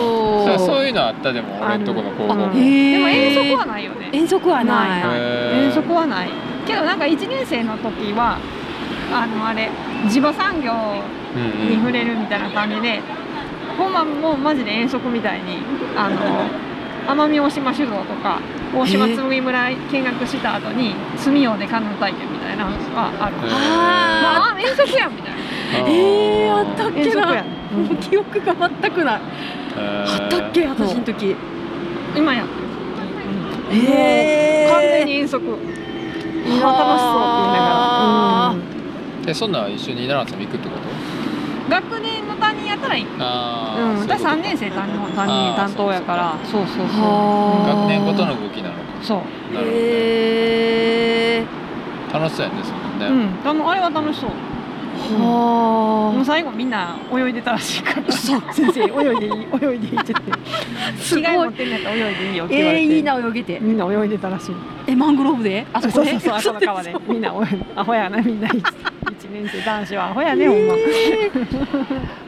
[0.48, 2.52] ーそういうのあったでも俺んとこの高校も。
[2.52, 4.10] でも遠足はないよね。
[4.12, 5.64] 遠足はない。
[5.66, 6.28] 遠足はない。
[6.66, 8.38] けどなんか1年生の時は
[9.12, 9.70] あのあれ
[10.08, 13.00] 地場産業うんうんに触れるみたいな感じで、
[13.76, 15.58] ほんまもうマジで遠足みたいに
[15.96, 16.16] あの
[17.06, 18.40] 奄美大島酒造とか
[18.74, 23.50] 大島紬村見学した後に住用でカヌー体験みたいなのがある、へー。
[23.50, 25.43] まあ、あ遠足やんみたいな
[25.76, 27.04] えー、あったっけな。
[27.04, 27.42] 遠足や。
[27.42, 29.20] ん、もう記憶が全くない。
[29.76, 31.37] ああったっけ私の時。
[32.16, 32.44] 今や。
[32.44, 34.72] ってる、へー。
[34.72, 35.44] 完全に遠足。
[35.44, 35.60] みんな楽
[36.44, 38.56] しそうって言いながは
[39.24, 40.88] ら、えそんなん一緒に奈良さんも行くってこと？
[40.88, 40.94] うん
[41.66, 43.06] 学年の担任やったらいい。
[43.18, 46.34] ああ、うん、私そういうこと3年生担任担任担当やから。
[46.44, 47.66] そうそうそう。
[47.66, 48.80] 学年ごとの動きなのか。
[49.02, 49.18] そう。
[49.54, 52.12] なるほど、へー。
[52.12, 54.30] 楽しそうやねそのね、うん、あれは楽しそう。
[55.10, 58.12] もうは最後みんな泳いでたらしいから。
[58.12, 58.40] 先
[58.72, 59.32] 生泳いでいい
[59.72, 60.22] 泳いでいいって言って。
[61.02, 62.84] 着替え持ってんのやったら泳いでいいよっあて言われて。
[62.84, 64.54] えー、いいな泳げてみんな泳いでたらしい。
[64.86, 65.66] えマングローブで？
[65.72, 66.10] あそこで？
[66.12, 66.94] そうそうそう、 あその川で。
[67.08, 68.48] みんな泳いで、アホやな、みんな。
[68.48, 68.62] 一一
[69.32, 70.74] 年生男子はアホやね、ほんま。
[70.74, 71.48] えー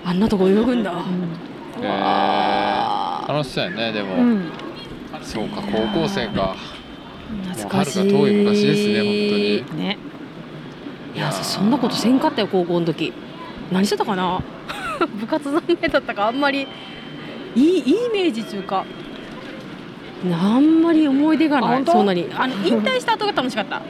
[0.04, 0.92] あんなとこ泳ぐんだ、
[1.82, 4.50] えわー、楽しそうやねでも、うん。
[5.22, 6.54] そうか高校生か
[7.54, 9.98] 懐かしいはるか遠い昔ですね本ね。
[11.16, 13.12] いやそんなことせんかったよ高校の時。
[13.72, 14.42] 何してたかな？
[15.18, 16.68] 部活残念だったかあんまり。
[17.57, 18.85] いいいいイメージというか。
[20.24, 22.26] あんまり思い出がないそんなに。
[22.35, 23.81] あの引退した後が楽しかった。
[23.81, 23.85] 部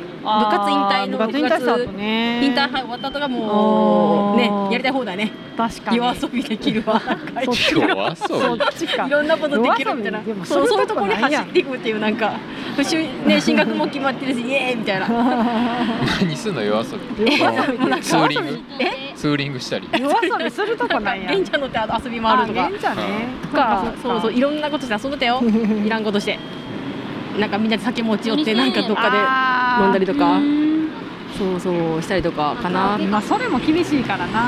[0.50, 1.38] 活引退の部活。
[1.38, 2.44] 引退した後ね。
[2.44, 5.30] 引退はい終わった後がもうねやりたい放題ね。
[5.56, 5.96] 確かに。
[5.98, 7.00] 夜遊びできるわ。
[7.72, 8.08] 夜か。
[8.10, 9.10] 遊そっびちかい。
[9.10, 10.20] ろんなことできるみたいな。
[10.44, 12.32] そうそういうとことこに走っていくっていうなんか
[13.26, 15.06] ね進学も決まってるしイエーイみたいな。
[16.20, 17.38] 何すんの夜遊び？
[17.38, 18.60] 夜遊びツーリング？
[18.80, 19.88] えツーリングしたり。
[19.92, 21.30] 夜遊びするとこないや。
[21.30, 21.32] ん。
[21.32, 22.66] レンジャー乗って遊び回るとか。
[22.66, 23.02] あレンジャーね。
[23.42, 25.40] とかそうそういろんなことして遊んでたよ。
[25.84, 26.38] いらんことして。
[27.38, 30.38] なんかみんなで酒持ち寄ってなんかどっかで飲んだりとか。
[31.38, 32.98] そうそうしたりとかかな。
[32.98, 34.40] まあそれも厳しいからな。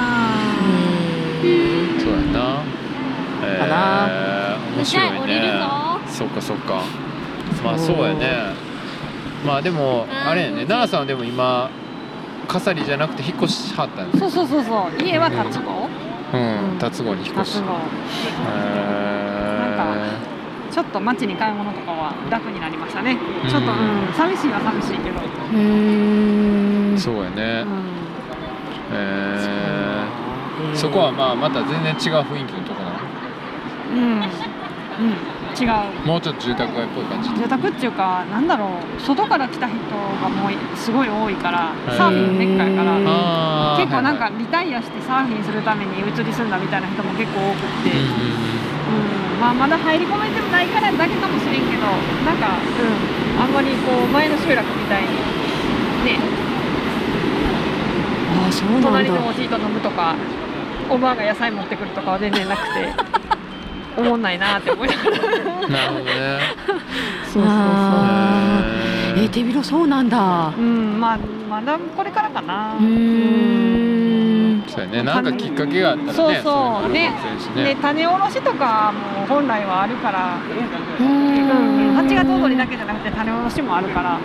[1.42, 2.00] うん。
[2.00, 2.62] そうやな。
[3.44, 6.00] えかー、面白い降りるねぞ。
[6.07, 6.83] そっかそっか。
[7.64, 8.68] まあそうやね。
[9.46, 10.66] まあでもあれやね。
[10.66, 11.70] 奈良さんはでも今
[12.49, 15.03] 笠利じゃなくて引っ越しはったんですそうそうそうそう。
[15.03, 15.71] 家は立つ子。
[15.71, 16.79] うん。
[16.79, 17.73] 辰郷に引っ越し立つ子。
[17.73, 20.73] へー。
[20.73, 23.19] ちょっと街に買い物とかは楽になりましたね。
[23.45, 23.51] うん。
[23.51, 25.21] ちょっと、うん、寂しいは寂しいけど。
[25.21, 25.57] う
[26.95, 27.83] んそうやね、うん。
[28.93, 32.99] えー、そこはまあまた全然違う雰囲気のとこなの？
[33.93, 34.29] うん、うん、
[35.59, 36.07] 違う。
[36.07, 37.31] もうちょっと住宅街っぽい感じ。
[37.35, 39.77] 住宅っていうか、なんだろう、外から来た人
[40.23, 43.77] がもうすごい多いから、サーフィンばっかやから。
[43.77, 49.40] 結構なんかリタイアしてサーフィンするために移り住んだみたいな人も結構多くって、うんうんうん。
[49.40, 51.87] まあ、まだ入り込めてもないからだけかもしれんけど
[52.27, 55.09] なんか、うん、あんまりこう前の集落みたいに
[56.05, 56.18] ね。
[58.49, 60.14] あそうなん隣のだおじいと飲むとか
[60.90, 62.92] おばあが野菜持ってくるとかは全然なくて
[63.99, 65.11] おもんないなって思いながら。
[65.11, 65.15] う
[65.69, 66.41] んなるほどね。
[67.33, 68.63] そうあ
[69.17, 69.25] へー。
[69.25, 70.55] え手広そうなんだ。
[70.57, 71.19] うんまあ
[71.51, 72.77] まだこれからかな。
[72.77, 72.79] う
[74.69, 75.03] そうやね。
[75.03, 76.93] なんかきっかけがあったらねそうそう。
[76.93, 80.39] ねいのも全然しで種おろしとかも本来はあるから、
[81.01, 84.19] ううん、ん8月踊りだけじゃなくて種おろしもあるから。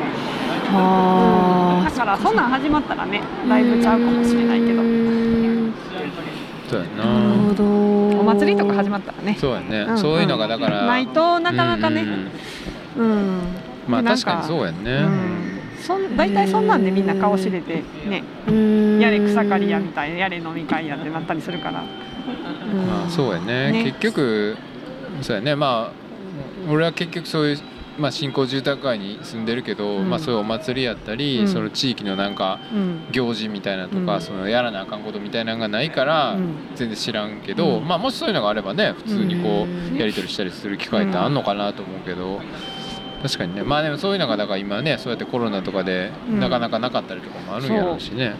[0.75, 4.81] あだからそんなん始まったらねだいぶちゃうかもしれないけど
[6.73, 7.03] そうやな。
[7.03, 7.09] る
[7.39, 8.19] ほなど。
[8.19, 9.37] お祭りとか始まったらね。
[9.39, 12.05] そうやね、うんそういうのがだからないとなかなかね。
[12.97, 13.05] うん。
[13.05, 13.41] うん。
[13.87, 15.59] まあ確かにそうやんね、うん。
[15.81, 18.23] そん大体そんなんでみんな顔知れてね。
[18.99, 23.71] やれ草刈りやみたいなやれ飲み会やってなったりするから、うんまあそうやね。
[23.71, 23.83] ね。
[23.83, 24.57] 結局
[25.21, 25.55] そうやね。
[25.55, 27.59] まあ俺は結局そういう
[27.97, 30.09] まあ、新興住宅街に住んでるけど、うん。
[30.09, 31.47] まあ、そういうお祭りやったり、うん。
[31.47, 33.01] その地域のなんかうん。
[33.11, 34.21] 行事みたいなとか、うん。
[34.21, 36.55] そのやらなあかんことみたいなのがないから、うん。
[36.75, 37.87] 全然知らんけど、うん。
[37.87, 42.41] まあ、もしそういうのがあればね普通にこうやり取りしたりする機会ってあんのかなと思うけど、
[43.21, 43.63] 確かにね。
[43.63, 46.39] まあでもそういうのがだから今ねそうやってコロナとかでうん。
[46.39, 48.33] なかなかなかったりとかもあるんやろうしね。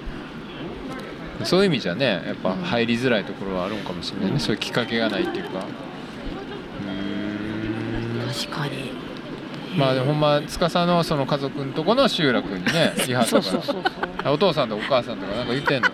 [1.43, 1.61] そう。
[1.61, 4.39] いう意味じゃねやっぱ入りづらいところはあるんかもしれないね、うん。
[4.39, 5.65] そういうきっかけがないっていうか。
[8.33, 8.82] 確かに
[9.75, 13.47] まあでもほんま司のその家族のとこの集落にね いはったか
[14.23, 14.31] ら。
[14.31, 15.89] お父さんとお母さんとかなんか言ってんの？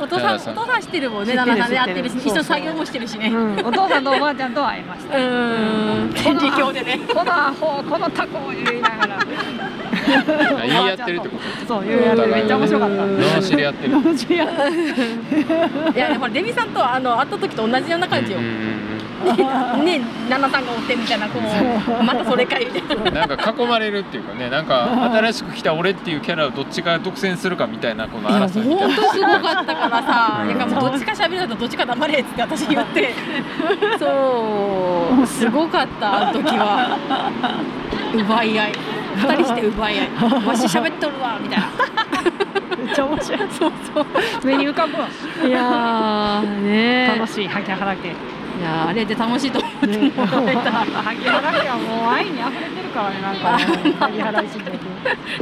[0.00, 1.34] お父さんお父さん知ってるもんね。
[1.34, 2.08] 知ってる旦那さんでやってる。
[2.08, 3.28] し知ってる一緒に作業もしてるしね。
[3.28, 5.18] うん、お父さんとおばあちゃんとは会いました。
[5.18, 6.14] うーん。
[6.14, 7.00] 顕微鏡でね。
[7.06, 9.18] このアホこのタコ言いながら。
[9.18, 9.22] あ
[10.66, 12.96] 言い合ってるってこそう言い合ってめっちゃ面白かった。
[12.96, 13.92] と罵り合ってる。
[13.94, 14.48] 罵り合っ
[15.92, 18.38] て いやほらデビさんとあの会った時と同じような感じよ
[19.84, 23.26] ね旦那さんがおってみたいなこうまたそれかいみたいな。
[23.26, 28.94] なんか囲まれるっていうかねなんか新しく来た俺っていうキャラをどっちが独占するかみたいなこの争いみたいな。
[28.94, 30.58] 本当すごかったからさ、うん。
[30.58, 33.14] なんかもうどっちか喋るとどっちか黙れっつって私言って。
[33.98, 35.26] そう。
[35.26, 36.96] すごかったあの時は。
[38.14, 38.72] 奪い合い。
[39.16, 40.08] 二人して奪い合い。
[40.46, 41.66] わし喋っとるわみたいな。
[42.84, 43.38] めっちゃ面白い。
[43.50, 44.06] そうそう。
[44.46, 45.08] 目に浮かぶわ。
[45.44, 48.14] いやーね楽しい萩原家
[48.58, 50.10] いやーあれで楽しいと思ってね。
[50.10, 50.72] もらえた。
[50.72, 53.92] 萩原家はもう愛に溢れてるからねなんかね。
[54.00, 54.72] 萩原石で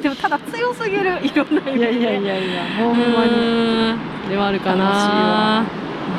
[0.02, 3.96] でもただ強すぎるいろんな意味でいやいやいやいやもううほんまに。
[4.28, 4.84] ではあるかな。
[4.84, 5.64] 楽しいわ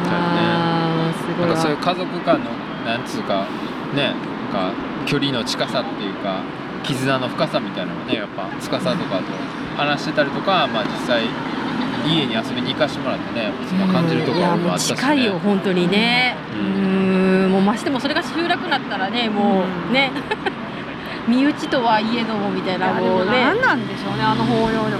[0.09, 1.53] あーすごいわ。
[1.53, 2.51] なんかそういう家族間の
[2.85, 3.45] なんつうか
[3.93, 4.13] ね
[4.53, 4.73] なんか
[5.05, 6.41] 距離の近さっていうか
[6.83, 8.95] 絆の深さみたいなのをねやっぱ司とかと
[9.77, 11.23] 話してたりとか、まあ、実際
[12.07, 16.35] 家に遊びに行かしてもらってねその感じるところもあったし、ね、もう近いよ本当にね。
[16.53, 17.51] ううん。
[17.51, 20.11] もうましてもそれが集落になったらねもううんね。
[21.27, 23.43] 身内とはいえどもみたいなもうね。
[23.43, 24.97] 何なんでしょうねあの包容力。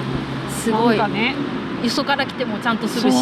[0.50, 0.98] すごい。
[1.12, 1.36] ね。
[1.84, 3.18] よそから来てもちゃんとするし。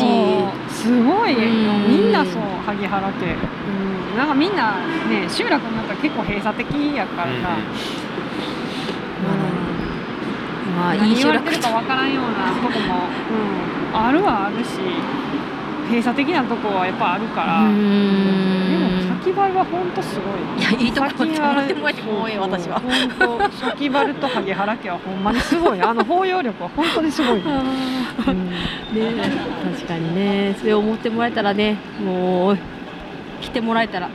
[0.69, 1.39] すごいよ。
[1.39, 1.87] うん。
[1.87, 3.35] みんなそう萩原家。
[3.35, 4.17] うん。
[4.17, 4.77] なんかみんな
[5.09, 7.57] ね集落になったら結構閉鎖的やからさ、
[10.75, 11.43] まあいい集落。
[11.59, 14.79] かわからんようなとこも、うん、あるはあるし
[15.87, 18.79] 閉鎖的なとこはやっぱあるから、でん。
[19.13, 20.59] も先原は本当すごい。
[20.59, 22.79] いやいいとこって思ってもらえても多い私は。
[22.79, 25.81] 本当先原と萩原家はほんまにすごい。
[25.83, 27.45] あの包容力は本当にすごい、 うん。
[27.45, 28.51] ね
[29.75, 30.55] 確かにね。
[30.59, 32.57] それを思ってもらえたらねもう
[33.41, 34.09] 来てもらえたら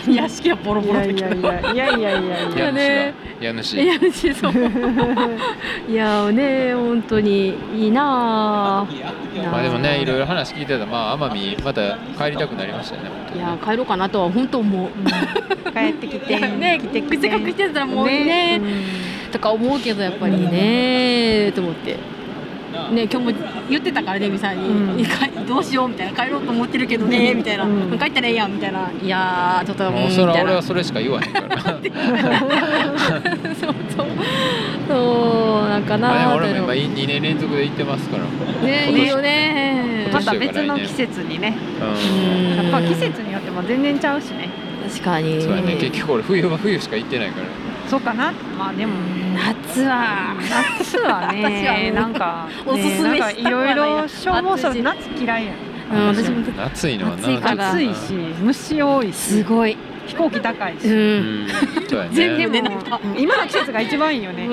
[0.12, 1.48] 屋敷はボロいボロやいやだけど。
[1.48, 2.72] いやいやいやいやいやや。
[2.72, 3.14] ね。
[3.40, 3.74] 家主。
[3.74, 3.94] いや
[4.34, 4.52] そう。
[5.90, 8.94] いやね本当にいいなあ。
[9.34, 14.88] いやまあでもねいろいろ話聞いてたらまあ奄美また帰りたくなりましたよねいや帰ろうかなとは本当思う。
[15.72, 18.60] 帰ってきてね来てきせっかく来てたらもうね
[19.32, 22.13] とか思うけどやっぱりねと思って。
[22.92, 24.68] ね、今日も言ってたからねみさんに、
[25.02, 25.04] うん。
[25.04, 26.24] かどうしようみたいな。
[26.24, 27.98] 帰ろうと思ってるけどねみたいな、うん。
[27.98, 28.90] 帰ったらええやんみたいな。
[28.90, 31.58] いやーちょっともうそれは俺はそれしか言わへんから。
[31.62, 31.70] そ
[33.68, 34.06] うそう。
[34.88, 38.24] そうなんかな俺も今2年連続で行ってますから。
[38.66, 40.08] ねいいよね。
[40.12, 41.56] また別の季節にね。
[41.80, 42.70] うん。
[42.70, 44.48] やっぱ季節によっても全然ちゃうしね。
[44.88, 45.40] 確かに。
[45.40, 45.76] そうやね。
[45.76, 47.46] 結局俺冬は冬しか行ってないから
[47.88, 48.32] そうかな。
[48.58, 48.94] まあでも
[49.34, 50.34] 夏は。
[50.80, 54.78] 夏はね なんかおすすめねなんかいろいろ消耗す暑いし。
[54.78, 55.54] る夏嫌いやん。
[55.96, 57.70] うん私も暑いのはな暑いから。
[57.70, 59.16] 暑いし虫多いし。
[59.16, 59.76] すごい。
[60.06, 61.46] 飛行機高いし、ううん
[62.12, 63.00] 全然でもなんか。
[63.02, 64.46] うん今の季節が一番いいよね、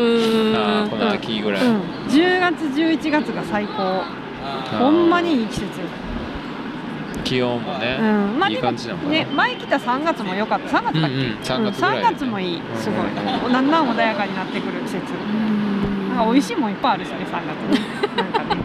[0.89, 1.61] この秋ぐらい、
[2.09, 4.01] 10月11月が最高。
[4.79, 5.65] ほんまにいい季節
[7.31, 8.39] 気温もね、うん。
[8.39, 10.77] まあいい感じなのかな、ね前来た3月も良かった。
[10.79, 12.61] 3月だっけ、うんうん3月ぐらい、うん3月もいい。
[12.75, 15.03] すごい、だんだん穏やかになってくる季節
[16.09, 17.79] なんか美味しいもんいっぱいあるしね3月。
[17.79, 17.79] ね
[18.17, 18.61] なんかね。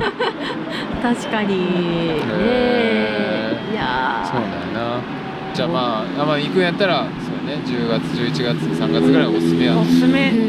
[1.00, 1.48] 確かに。
[1.48, 1.54] ね
[2.32, 3.72] へー。
[3.72, 4.26] いやー。
[4.26, 4.40] そう
[4.74, 5.00] だよな。
[5.54, 9.78] じゃあまああまあ行くんやったらそうやね10月11月3月ぐらいがおすすめや。
[9.78, 10.38] おすすめ、うん。
[10.38, 10.40] う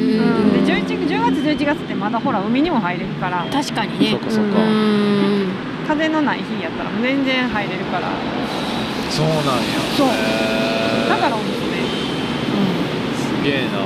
[0.57, 3.45] ん、で 11, 10月11月ってまだほら海にも入れるから。
[3.53, 4.09] 確かにね。
[4.09, 4.59] そっかそっか。
[4.59, 5.26] うん
[5.87, 8.09] 風のない日やったら全然入れるから。
[9.09, 9.41] そうなんや。
[9.95, 10.07] そう。
[11.09, 11.77] だからおすすめ
[13.15, 13.79] すげえな。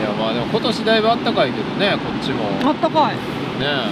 [0.00, 2.48] いやまあでも今年だいぶあったかいけどねこっちも。
[2.68, 3.14] あったかい。
[3.14, 3.20] ね。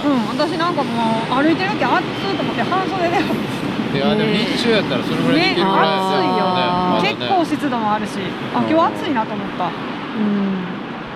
[0.03, 0.27] うん。
[0.27, 3.17] 私なんかもう歩いてる時暑いと思って半袖で。
[3.91, 7.09] いやでも日中やったらそれぐらいできねるぐらい暑いよ、まだね。
[7.13, 8.19] 結構湿度もあるし。
[8.55, 9.65] あ今日暑いなと思った。
[9.65, 9.71] うん。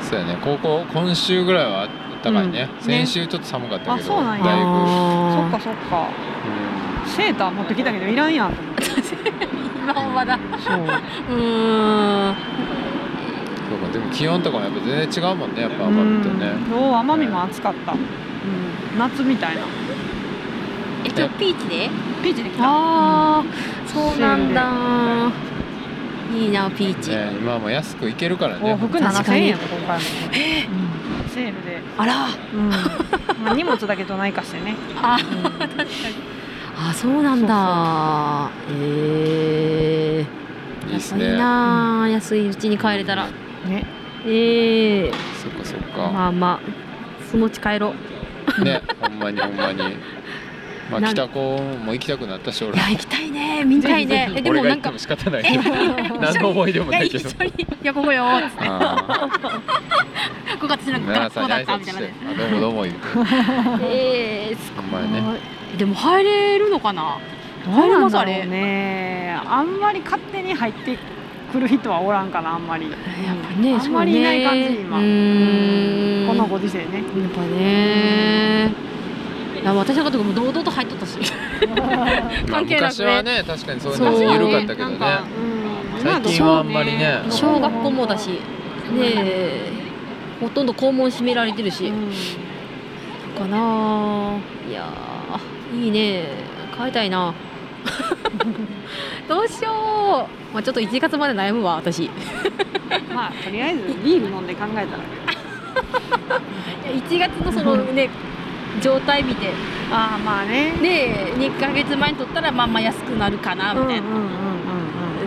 [0.02, 0.38] そうやね。
[0.42, 1.88] 高校今週ぐらいはあ
[2.30, 2.86] ったかいね、うん。
[2.86, 4.46] 先週ちょっと寒かったけどあそうなんや。
[4.46, 6.08] だいぶ、そっかあそっか。
[7.06, 7.10] うん。
[7.10, 8.96] セーター持ってきたけどいらんやんと思ってー
[9.84, 10.10] 今は。
[10.10, 10.78] ま だそう。
[10.78, 12.36] うーん。
[13.70, 16.46] そうかでも気温とかもやっぱ全然違うもんねやっぱ奄美とね。
[16.48, 16.80] うん。
[16.80, 18.00] 今日奄美も暑かった、うん、
[19.00, 19.62] 夏みたいな。
[21.04, 21.90] え今日ピーチで？
[22.24, 22.64] ピーチで来た。
[22.66, 23.44] ああ
[23.86, 24.66] そうなんだ。
[26.36, 29.44] いいなピーチ、ね今はもう安く行けるからね往復確か7000に。
[29.44, 30.04] 円や今回も、
[30.80, 30.85] うん、
[31.36, 32.28] セールで、あら。
[32.54, 32.70] うん。
[33.44, 35.90] まあ、荷物だけどないかしてね、あ確かに。
[36.78, 38.50] あそうなんだ。
[38.72, 41.38] ええいいいいね。
[41.38, 43.28] な、安いうちに帰れたら。
[43.68, 43.86] ね。
[44.26, 45.12] ええ
[45.44, 47.30] そっかそっか、まあまあ。
[47.30, 47.94] そのうち帰ろ
[48.60, 48.64] う。
[48.64, 49.98] ねほんまにほんまに
[50.92, 53.64] まあ北高も行きたくなったし俺いや行きたいね。
[53.66, 54.28] 見たいね。
[54.28, 55.44] ぜひぜひえでもなんか俺が行っても仕方ない。
[55.44, 55.58] け
[56.10, 57.30] ど 何の思い出もないけど。
[57.30, 58.48] 一緒にいやここよー。
[58.48, 58.72] っつって んに
[61.08, 62.14] 挨拶してったみたいなね。
[62.30, 62.96] あどうもどうも言う。
[62.96, 63.00] て
[63.86, 65.02] ええすごい。
[65.78, 67.18] でも入れるのかな？
[67.66, 69.36] どうなんだろうね。
[69.48, 70.98] あんまり勝手に入って
[71.52, 72.86] くる人はおらんかなあんまり。
[72.86, 72.96] やっ
[73.56, 75.00] ぱねあんまりいない感じ今。
[75.00, 76.86] うーんこのご時世ね。
[76.94, 78.72] やっぱね
[79.72, 81.18] あ私のことも堂々と入っとったし。
[81.76, 82.08] ま あ
[82.50, 84.92] 関係なく昔はねね確かにそういうの緩かったけどね。
[84.92, 85.24] なんか
[85.96, 86.02] うん。
[86.02, 87.22] 最近はあんまりね。
[87.30, 88.30] 小学校もだし。
[88.30, 88.40] ね
[89.02, 89.72] え
[90.40, 92.12] ほとんど校門閉められてるし、うん。
[93.36, 94.34] かな。
[94.70, 96.26] いやーいいね。
[96.78, 97.34] 帰りたいな。
[99.28, 102.06] どうしよう、まあ、ちょっと1月まで悩むわ私。
[102.06, 102.10] い
[103.14, 104.86] まあとりあえずビール飲んで考えたら。
[106.86, 108.10] や1月のそのね
[108.82, 109.52] 状態見て。
[109.92, 110.74] ああまあね。
[110.82, 114.08] で2ヶ月前に取ったらまあまあ安くなるかなみたいな、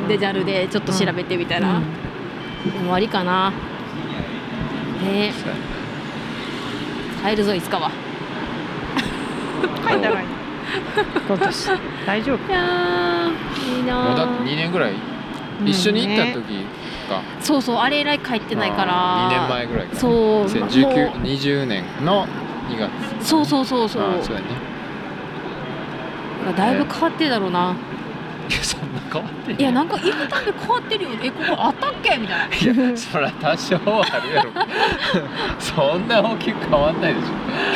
[0.08, 1.84] で JAL でちょっと調べてみたら、うん。
[2.80, 3.52] 終わりかな。
[5.02, 5.32] ね。
[7.24, 7.90] 帰るぞいつかは。
[9.88, 10.26] 書いたらいい。
[11.26, 11.70] 今年。
[12.06, 12.48] 大丈夫。
[12.48, 14.94] いやーいいなもうだって2年ぐらい。
[15.64, 16.64] 一緒に行った時
[17.08, 17.22] か。
[17.40, 19.28] そうそうあれ以来帰ってないから。
[19.28, 20.00] 2年前ぐらいかな。
[20.00, 20.12] そう。
[20.12, 22.26] もう201920年の
[22.68, 22.90] 2月。
[23.26, 24.02] そうそうそうそう。
[24.22, 24.46] そうやね。
[26.56, 27.76] だいぶ変わってるだろうな、
[28.48, 31.07] いやそんな変わってんいやなんか行くたび変わってるよ
[31.60, 32.16] あったっけ？
[32.18, 32.56] みたいな。
[32.56, 34.50] いやそりゃ多少はあるやろ。
[35.58, 37.26] そんな大きく変わんないでしょ。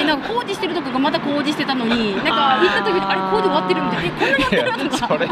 [0.00, 4.12] えなんか工事してるとこがまた工事してたのになんか行った時にあれ工事終わってるみたいな。
[4.12, 5.08] えこんなになってるとか。
[5.08, 5.28] それ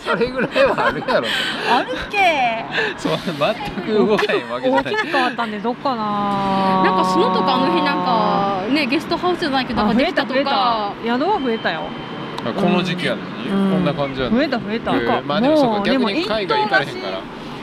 [0.00, 1.26] そそれぐらいはあるやろ。
[1.70, 2.64] あるっけ？
[2.96, 3.34] そう全
[3.84, 4.94] く動かへんわけじゃない。
[4.94, 6.82] 大きく変わったんでどっかな。
[6.84, 10.44] なんかスノとかあの辺なんかねゲストハウスじゃないけどなんかできたとか。
[10.44, 10.92] た。
[11.04, 11.82] 宿は増えたよ。
[12.46, 13.72] この時期やのに、うん。
[13.72, 15.26] こんな感じやの増にえた増えた、えー。
[15.26, 17.18] まあでもそうか逆もに海外行かれへんから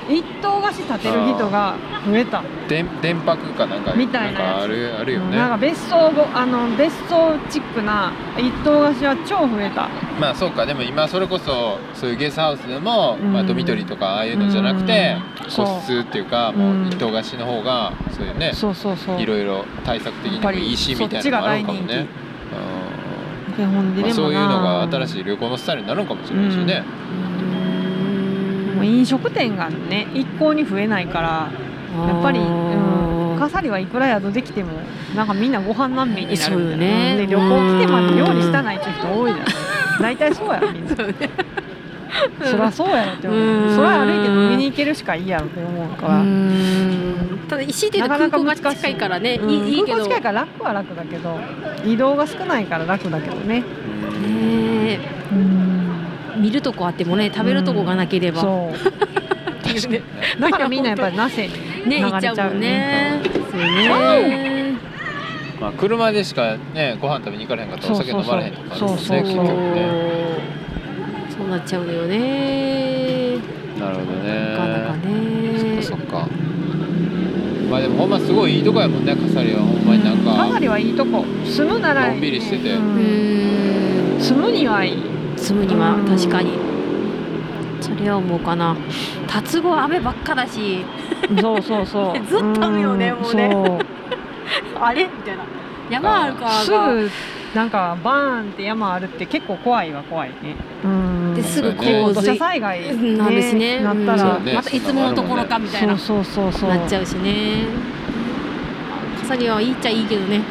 [0.10, 1.76] 一棟貸し建てる人が
[2.06, 2.44] 増えた。
[2.68, 9.90] 電電泊かなんかみたいなあるあるよね、なんか別荘ごあの別荘チックな一棟貸しは超増えた。
[10.20, 10.66] まあそうか。
[10.66, 13.34] でも今それこそそういうゲストハウスでも、うん。
[13.34, 15.46] まあ、ドミトリーとかああいうのじゃなくて、うん。
[15.46, 19.22] 個室っていうかもう一棟貸しの方がそういうねそうそうそう。
[19.22, 22.08] いろいろ対策的にもいいしみたいなのもあるかもね。
[23.58, 24.02] うん。
[24.02, 26.84] まあ、そういうのが新いしい旅行のスタイルになるのかもしれないしね、
[28.76, 31.52] もう飲食店がね一向に増えないから
[32.08, 34.72] やっぱり、うん、かさりはいくら宿できても
[35.16, 37.18] なんかみんなご飯難民になるそうよね。
[37.20, 39.34] うんで旅行来てまで料理したないっていう人多い。
[39.34, 40.02] じゃん。
[40.02, 40.96] 大体そうやろみんな。
[42.44, 43.40] そりゃそうやろって思う。
[43.40, 43.76] うん。
[43.76, 46.24] そりゃ歩いて飲みに行けるしかいいやろって思うから、
[47.50, 51.40] ただ石で空港が近いからね、うんいい近いから楽は楽だけど
[51.86, 53.64] 移動が少ないから楽だけどね。
[54.24, 55.23] うんね
[56.44, 58.78] 見るとこあってもね食べるとこがなければ、そう
[59.64, 60.02] 確かに
[60.42, 61.54] だからみんなやっぱりなせに
[61.88, 64.78] ね行っちゃうもんねそうね。
[65.62, 70.38] まあ、車でしかねご飯食べに行かれへんかったらお酒飲まれへんとかそうそうそう結局ね。
[71.30, 73.38] そうなっちゃうのよね。
[73.80, 74.52] なるほどね。
[74.52, 75.82] なかなかね。
[75.82, 76.28] そっかそっか。
[77.72, 79.62] まあでもほんますごいいいとこやもんね笠利は。
[79.62, 81.24] ほんまになんかかなりはいいとこ。
[81.46, 82.74] 住むならのんびりしてて。
[82.74, 84.20] ううんん。
[84.20, 85.13] 住むにはいい
[85.44, 86.54] 住むにはうん確かに。
[87.82, 88.78] それは思うかな。
[89.28, 90.86] 達子雨ばっかだし。
[91.42, 92.20] そうそうそう。
[92.26, 93.54] ずっと雨よねんもうね。
[94.80, 95.04] あれ？
[95.04, 95.44] みたいな。
[95.90, 97.12] 山あるからすぐ
[97.54, 100.56] なんかバーンって山あるって結構怖いは怖いね。
[100.86, 101.34] うん。
[101.36, 103.36] ですぐこう土洪水砂災害、なん。
[103.36, 104.54] ですねなったら、ね。
[104.54, 105.98] またいつものところかみたいな。
[105.98, 106.70] そうそうそうそう。
[106.70, 107.66] なっちゃうしね。
[109.20, 110.42] 笠利はいいっちゃいいけどね。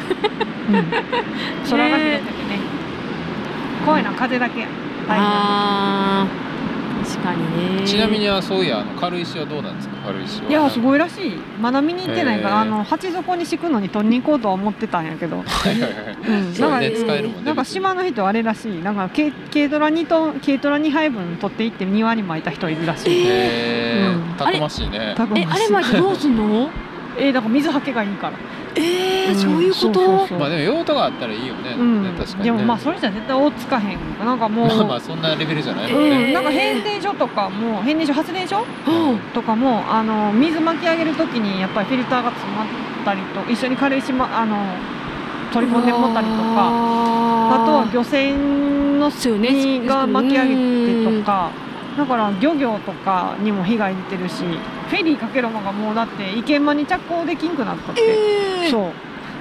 [0.69, 0.75] うん、
[1.67, 2.59] 空が広くてね。
[3.85, 4.67] 怖いのは風だけや
[5.09, 6.53] あー
[7.03, 7.85] 確かにね。
[7.85, 9.95] ちなみにはそういやあの軽石はどうなんですか？
[10.07, 10.49] 軽石は。
[10.49, 11.31] いやすごいらしい。
[11.59, 15.93] まだ見に行ってないから、あの鉢底に敷くのに取りに行こうとは思ってたんやけど、はいはいはい。
[16.45, 17.45] うん、そうねなんか使えるもんね。
[17.45, 18.81] なんか島の人あれらしい。
[18.81, 24.37] なんか軽軽トラ2トン軽トラ2杯分取って行って庭に巻いた人いるらしい、へえうん。
[24.37, 25.13] たくましいね。
[25.17, 25.43] たくましい。
[25.43, 26.69] えあれ巻いてどうすんの？
[27.17, 28.37] えーだから水はけがいいから。
[28.75, 29.35] えー、ん。
[29.35, 29.79] そういうこと？
[29.79, 30.39] そうそうそう。
[30.39, 32.03] まあでも用途があったらいいよね,、うん。
[32.03, 32.43] ね確かにね。
[32.45, 39.19] でもまあそれじゃ絶対追いつかへんなんかもう、 まあまあそんなレベルじゃないもんうね、ん、なんか変電所とかも変電所発電所うん。
[39.33, 42.65] とかもあの水巻き上げるときにやっぱりフィルターが詰まっ
[43.05, 44.57] たりと一緒に軽石もあの
[45.51, 50.55] 取り込んでもったりとかああとは漁船のにが巻き上げ
[51.11, 51.49] てとか
[51.97, 54.43] だから漁業とかにも被害出てるし
[54.93, 58.69] フェリーかけるのがもうだって池間に着工できんくなったって、えー。
[58.69, 58.91] そう。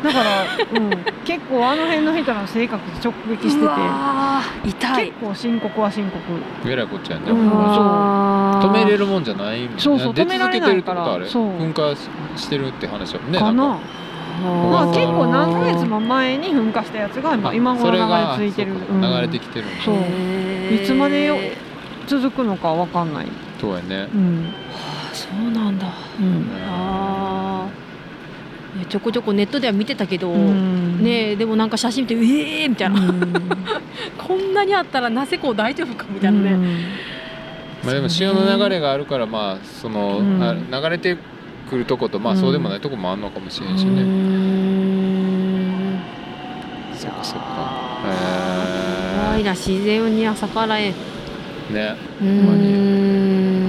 [0.03, 0.44] だから、
[0.80, 0.90] うん、
[1.24, 3.59] 結構あの辺の人の生活直撃してて。
[3.59, 5.12] うわー痛い。
[5.12, 6.22] 結構深刻は深刻。
[6.66, 7.53] えらいこっちゃね、うん
[8.62, 9.80] 止めれるもんじゃないもんね。
[9.80, 11.28] そうそう出止められ続けてるってことあれ？
[11.28, 11.96] そう噴火
[12.36, 13.78] ししてるって話だもんねかな。
[14.42, 19.84] まあ結構何ヶ月も前に噴火したやつが今今それ頃が流れ着いてる、そうか流れてきてるんだ。
[19.84, 19.96] そう。
[20.74, 21.36] いつまでよ
[22.07, 23.28] 続くのかわかんない、
[23.61, 24.09] そうやね。
[24.12, 24.53] うん。
[24.71, 24.71] あ
[25.32, 25.86] そうなんだ。
[26.20, 26.46] うん。
[26.68, 27.66] あ
[28.74, 31.02] あねちょこちょこネットでは見てたけど、うん。
[31.02, 33.00] ねえでもなんか写真見てええー、みたいな、
[34.18, 36.56] こんなにあったらなぜこう大丈夫かみたいなね、
[37.82, 40.42] まあでも潮の流れがあるからまあその、うん。
[40.42, 41.16] あ流れて
[41.68, 42.40] くるとことまあうん。
[42.40, 46.00] そうでもないとこもあんのかもしれんしね、ん。
[46.94, 48.02] そっかそっか。
[49.16, 49.52] 怖いな。
[49.52, 50.94] 自然には逆らえん。
[51.72, 51.96] ね。
[52.20, 52.26] うー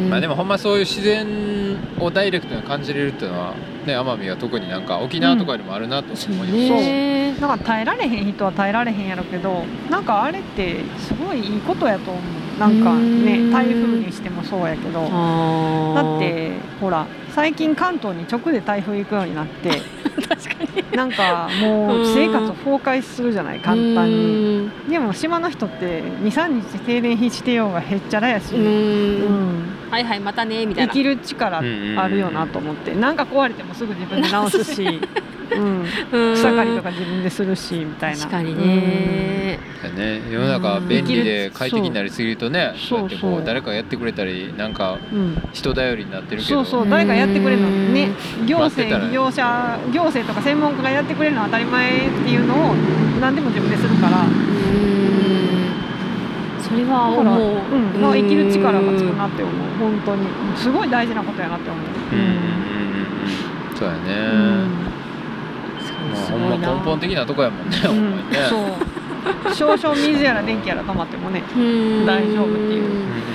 [0.07, 0.09] ん。
[0.09, 1.52] まあでもほんまそういう自然
[1.99, 3.53] をダイレクトに感じれるっていうのは
[3.85, 6.59] ね奄美は特になんか沖縄とかよりもあるなとそう思います。
[6.65, 12.23] し、ねなんか耐えられへん人は耐えられへんやろけどなんかあれってすごいいいことやと思う。
[12.59, 13.25] なんかうん。
[13.25, 15.01] ね台風にしてもそうやけど。
[15.01, 19.81] だってほら最近関東に直で台風行くようになって
[20.29, 20.95] 確かに。
[20.95, 24.69] なんかもう生活崩壊するじゃない簡単に。
[24.87, 29.25] でも島の人って23日停電してようがへっちゃらやし、うーん。
[29.25, 30.91] うんはいはいまたねみたいな。
[30.91, 32.95] 生きる力あるよなと思って。
[32.95, 34.81] なんか壊れてもすぐ自分で直すし、
[35.55, 36.33] うん、うん。
[36.33, 38.17] 草刈りとか自分でするしみたいな。
[38.17, 39.59] 確かにね、
[39.95, 40.21] ね。
[40.31, 43.01] 世の中便利で快適になりすぎるとねそうそう。
[43.01, 45.19] やってこそうう誰かやってくれたりなんかうん。
[45.19, 46.65] うん人頼りになってるけど。
[46.65, 47.69] そうそう誰かやってくれるの。
[47.69, 48.09] ね。
[48.47, 52.73] 行待ってたら政業者行政とか専門家がやってくれるのは当たり前っていうのを
[53.21, 54.23] 何でも自分でするから。
[54.23, 54.92] うーん
[56.73, 57.25] それは思う、
[57.71, 59.55] うんまあ、生きる力がつくなって思う。
[59.79, 60.27] 本当に。
[60.57, 61.83] すごい大事なことやなって思う。
[62.13, 62.19] うん。
[62.19, 62.63] うんうんうん
[63.75, 63.99] そうやね、
[64.31, 64.71] うん。
[66.13, 68.37] まあ、ほんま根本的なとこやもんね、ほんね。
[68.49, 69.55] そう。
[69.55, 72.05] 少々水やら電気やら止まってもね うん。
[72.05, 72.83] 大丈夫っていう。
[72.83, 72.91] うん。
[72.97, 73.33] うん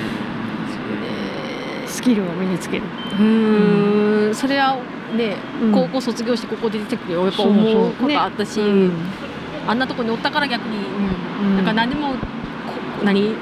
[1.87, 2.83] スキルを身につける。
[3.19, 4.35] うーん。
[4.35, 4.77] それは
[5.17, 5.73] ね、うん。
[5.73, 7.25] 高校卒業してここで出てくるよ。
[7.25, 8.93] やっぱ思うことあったし、うん
[9.67, 10.79] あんなとこにおったから逆に、
[11.43, 11.57] うん。
[11.57, 12.17] なんか何でもこ
[13.05, 13.35] 何？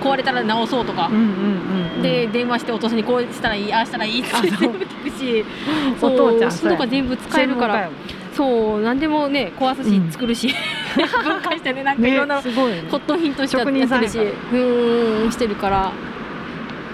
[0.00, 1.08] 壊れたら直そうとか。
[1.08, 2.02] うん、うんうんうん。
[2.02, 5.44] で電話してお父さんにこうしたらいいああしたらいいって全部聞くし。
[6.00, 7.74] お父ちゃんそういうのが全部使えるから。
[7.74, 7.90] 専
[8.34, 10.54] そう何でもね壊すし、うん 作るし。
[10.96, 12.84] 分解してねなんかいろんなねすごいね。
[12.90, 13.88] 骨董品としてや職ってるし。
[13.88, 14.22] 人さんやから。
[14.22, 15.92] うーんしてるから。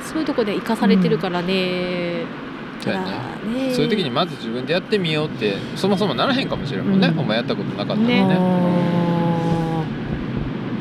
[0.05, 2.25] そういうとこで生かされてるからね、
[2.81, 3.07] そうやね。
[3.73, 7.15] そういう時にまず自分でやってみようってそもそもならへんかもしれんもんね、うん。
[7.15, 8.23] ほんまやったことなかったらね。
[8.23, 8.37] ね。
[8.39, 9.14] あ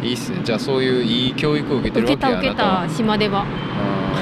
[0.03, 0.41] いいっすね。
[0.43, 3.41] じゃあそういういい教育を受けてー受けるわけやた受けた島では。
[3.41, 3.45] あ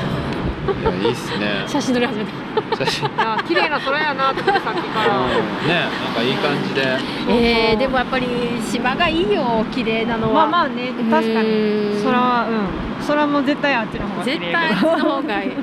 [0.07, 0.81] ー。
[0.81, 1.65] いやいいっすね。
[1.67, 2.85] 写真撮り始めた。
[2.85, 3.09] 写真。
[3.09, 5.07] うんねあ綺麗な空やなってさっきから。
[5.07, 6.97] なんかいい感じで。
[7.29, 8.27] えー、でもやっぱり
[8.61, 10.47] 島がいいよ綺麗なのは。
[10.47, 11.49] まあまあね確かに。
[11.49, 13.05] うん空はうん。
[13.07, 14.39] 空も絶対あっちの方が綺麗。
[14.39, 15.51] 絶対あっちの方がいい。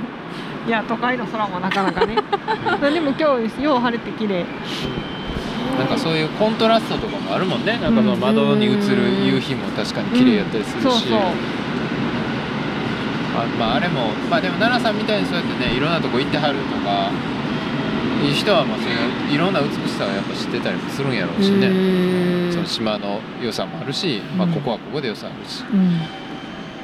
[0.66, 2.16] いや都会の空もなかなかね。
[2.92, 4.44] でも今日よう晴れて綺麗
[5.78, 7.78] なんかそういうコントラストとかもあるもんね。
[7.78, 11.20] なんかその窓に映る夕日も確かに綺麗やったりするし、そうそう。
[13.38, 17.12] あまあ、あれもまあでも奈々さんみたいにそうやってねいろんなとこ行ってはるとか
[18.26, 21.70] いう人はまあそのいろんな美しさをやっぱ知ってたりもするんやろうしね。
[21.70, 26.00] ねその島の良さもあるし、まあ、ここはここで良さあるし、うん。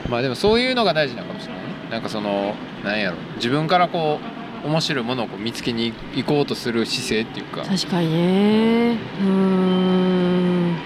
[0.08, 1.68] まあでもそういうのが大事なのかもしれないね。
[1.90, 4.33] なんかそのなんやろ自分からこう
[4.64, 8.92] 面白いものをこう見つけに行こうとする姿勢っていうか、確かにね。
[8.92, 10.76] うーん。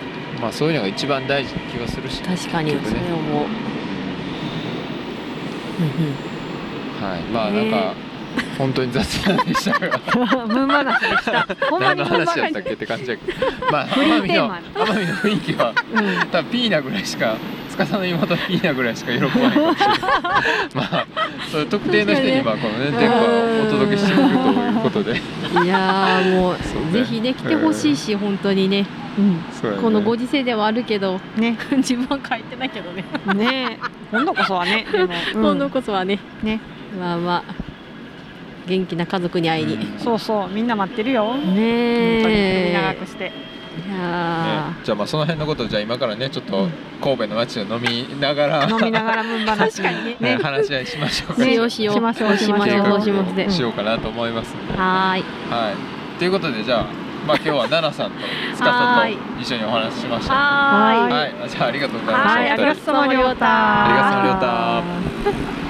[0.41, 2.81] まあ、そういうのが一番大事な気がするし、確かにね。
[2.81, 3.45] れ思う、
[7.05, 7.70] はい、まあなんね。
[7.70, 7.95] か
[8.57, 9.79] 本当に雑談でした。
[9.79, 9.99] が
[10.47, 11.47] ムン話でした。
[11.70, 13.39] ほんまやったっけって感じだけど。
[13.70, 16.29] まあ奄美の奄美の雰囲気はうん。
[16.31, 17.37] 多分ピーナぐらいしか
[17.87, 19.99] 司の妹ピーナぐらいしか喜ばないかもしれない。
[20.74, 21.07] まあ
[21.51, 25.20] そういう特定の人にまあこのね電波をお届けしていくということで。
[25.64, 26.93] いやーもうそうね。
[26.93, 28.87] ぜひね来てほしいし、本当にね。
[29.18, 29.33] うん。
[29.35, 29.43] ね。
[29.81, 31.57] このご時世ではあるけどね。
[31.79, 33.05] 自分は書いてないけどね、
[33.35, 33.79] ね。
[34.11, 35.05] 今度こそはね でも、
[35.35, 35.43] うん。
[35.43, 36.18] 今度こそはね。
[36.43, 36.61] ね。
[36.99, 37.55] まあまあ
[38.66, 39.99] 元気な家族に会いに、うん。
[39.99, 41.35] そうそうみんな待ってるよ。
[41.35, 43.33] ねえ長くして
[43.87, 44.85] いやね。
[44.85, 46.72] じゃあまあその辺のことをじゃあ今からねちょっとうん。
[47.01, 50.37] 神戸の街を飲みながら、飲みながらムン話確かにね。
[50.37, 50.37] ね。
[50.43, 51.35] 話し合いしましょう。
[51.35, 51.70] か、ねしよう。
[51.70, 53.01] しようしましょうしましょう。
[53.01, 55.22] しましょうかなと思いますはーい。
[55.49, 56.18] はい。
[56.18, 56.87] ということでじゃあ
[57.26, 58.18] まあ今日は奈々さんと
[58.57, 58.64] 司
[59.37, 60.35] と一緒にお話ししました。
[60.35, 61.12] はーい。
[61.39, 61.51] はい。
[61.51, 62.31] じゃあありがとうございました。
[62.31, 62.51] はい。
[62.51, 63.85] ありがとうりょうた。
[63.85, 65.68] ありがとうりょうた